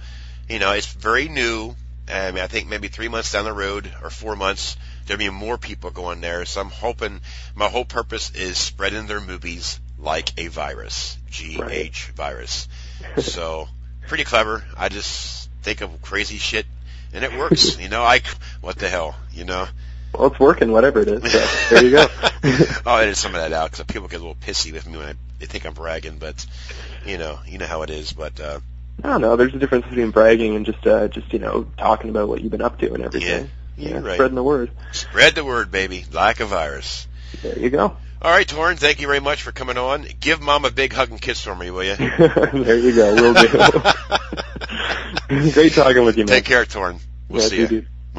you 0.48 0.58
know 0.58 0.72
it's 0.72 0.92
very 0.92 1.28
new. 1.28 1.74
I 2.08 2.32
mean, 2.32 2.42
I 2.42 2.48
think 2.48 2.68
maybe 2.68 2.88
three 2.88 3.08
months 3.08 3.32
down 3.32 3.44
the 3.44 3.52
road 3.52 3.90
or 4.02 4.10
four 4.10 4.34
months, 4.34 4.76
there'll 5.06 5.18
be 5.18 5.30
more 5.30 5.58
people 5.58 5.90
going 5.90 6.20
there. 6.20 6.44
So 6.44 6.60
I'm 6.60 6.70
hoping 6.70 7.20
my 7.54 7.68
whole 7.68 7.84
purpose 7.84 8.30
is 8.30 8.58
spreading 8.58 9.06
their 9.06 9.20
movies 9.20 9.78
like 9.96 10.32
a 10.38 10.48
virus, 10.48 11.16
G-H 11.30 12.12
virus. 12.16 12.66
so 13.18 13.68
pretty 14.08 14.24
clever. 14.24 14.64
I 14.76 14.88
just 14.88 15.49
think 15.62 15.80
of 15.80 16.02
crazy 16.02 16.38
shit 16.38 16.66
and 17.12 17.24
it 17.24 17.36
works. 17.36 17.78
you 17.80 17.88
know, 17.88 18.02
I 18.02 18.20
what 18.60 18.76
the 18.76 18.88
hell, 18.88 19.16
you 19.32 19.44
know. 19.44 19.66
well, 20.14 20.28
it's 20.28 20.38
working, 20.38 20.72
whatever 20.72 21.00
it 21.00 21.08
is. 21.08 21.32
So 21.32 21.74
there 21.74 21.84
you 21.84 21.90
go. 21.90 22.06
I'll 22.86 22.98
edit 22.98 23.16
some 23.16 23.34
of 23.34 23.40
that 23.40 23.52
out 23.52 23.70
because 23.70 23.84
people 23.86 24.08
get 24.08 24.16
a 24.16 24.24
little 24.24 24.34
pissy 24.34 24.72
with 24.72 24.86
me 24.86 24.98
when 24.98 25.08
I, 25.08 25.14
they 25.38 25.46
think 25.46 25.66
I'm 25.66 25.74
bragging, 25.74 26.18
but 26.18 26.44
you 27.06 27.18
know, 27.18 27.38
you 27.46 27.58
know 27.58 27.66
how 27.66 27.82
it 27.82 27.90
is. 27.90 28.12
But 28.12 28.40
uh, 28.40 28.60
I 29.02 29.08
don't 29.08 29.20
know. 29.20 29.36
There's 29.36 29.54
a 29.54 29.58
difference 29.58 29.86
between 29.86 30.10
bragging 30.10 30.56
and 30.56 30.66
just 30.66 30.86
uh, 30.86 31.08
just 31.08 31.32
you 31.32 31.38
know 31.38 31.66
talking 31.76 32.10
about 32.10 32.28
what 32.28 32.40
you've 32.40 32.52
been 32.52 32.62
up 32.62 32.78
to 32.80 32.92
and 32.92 33.02
everything. 33.02 33.50
Yeah, 33.76 33.90
you're 33.90 34.00
right. 34.00 34.14
Spreading 34.14 34.34
the 34.36 34.42
word. 34.42 34.70
spread 34.92 35.34
the 35.34 35.44
word, 35.44 35.70
baby, 35.70 36.04
like 36.12 36.40
a 36.40 36.46
virus. 36.46 37.06
There 37.42 37.58
you 37.58 37.70
go. 37.70 37.96
All 38.22 38.30
right, 38.30 38.46
Torin, 38.46 38.76
thank 38.76 39.00
you 39.00 39.06
very 39.06 39.20
much 39.20 39.42
for 39.42 39.50
coming 39.50 39.78
on. 39.78 40.04
Give 40.20 40.42
Mom 40.42 40.66
a 40.66 40.70
big 40.70 40.92
hug 40.92 41.10
and 41.10 41.18
kiss 41.20 41.40
for 41.40 41.54
me, 41.54 41.70
will 41.70 41.84
you? 41.84 41.96
there 41.96 42.78
you 42.78 42.94
go. 42.94 43.14
We'll 43.14 43.32
do. 43.32 43.48
Great 45.52 45.72
talking 45.72 46.04
with 46.04 46.18
you, 46.18 46.26
man. 46.26 46.34
Take 46.34 46.44
care, 46.44 46.66
Torin. 46.66 47.00
We'll 47.30 47.40
Yeah, 47.42 47.48
see 47.48 47.66
you. 47.76 47.86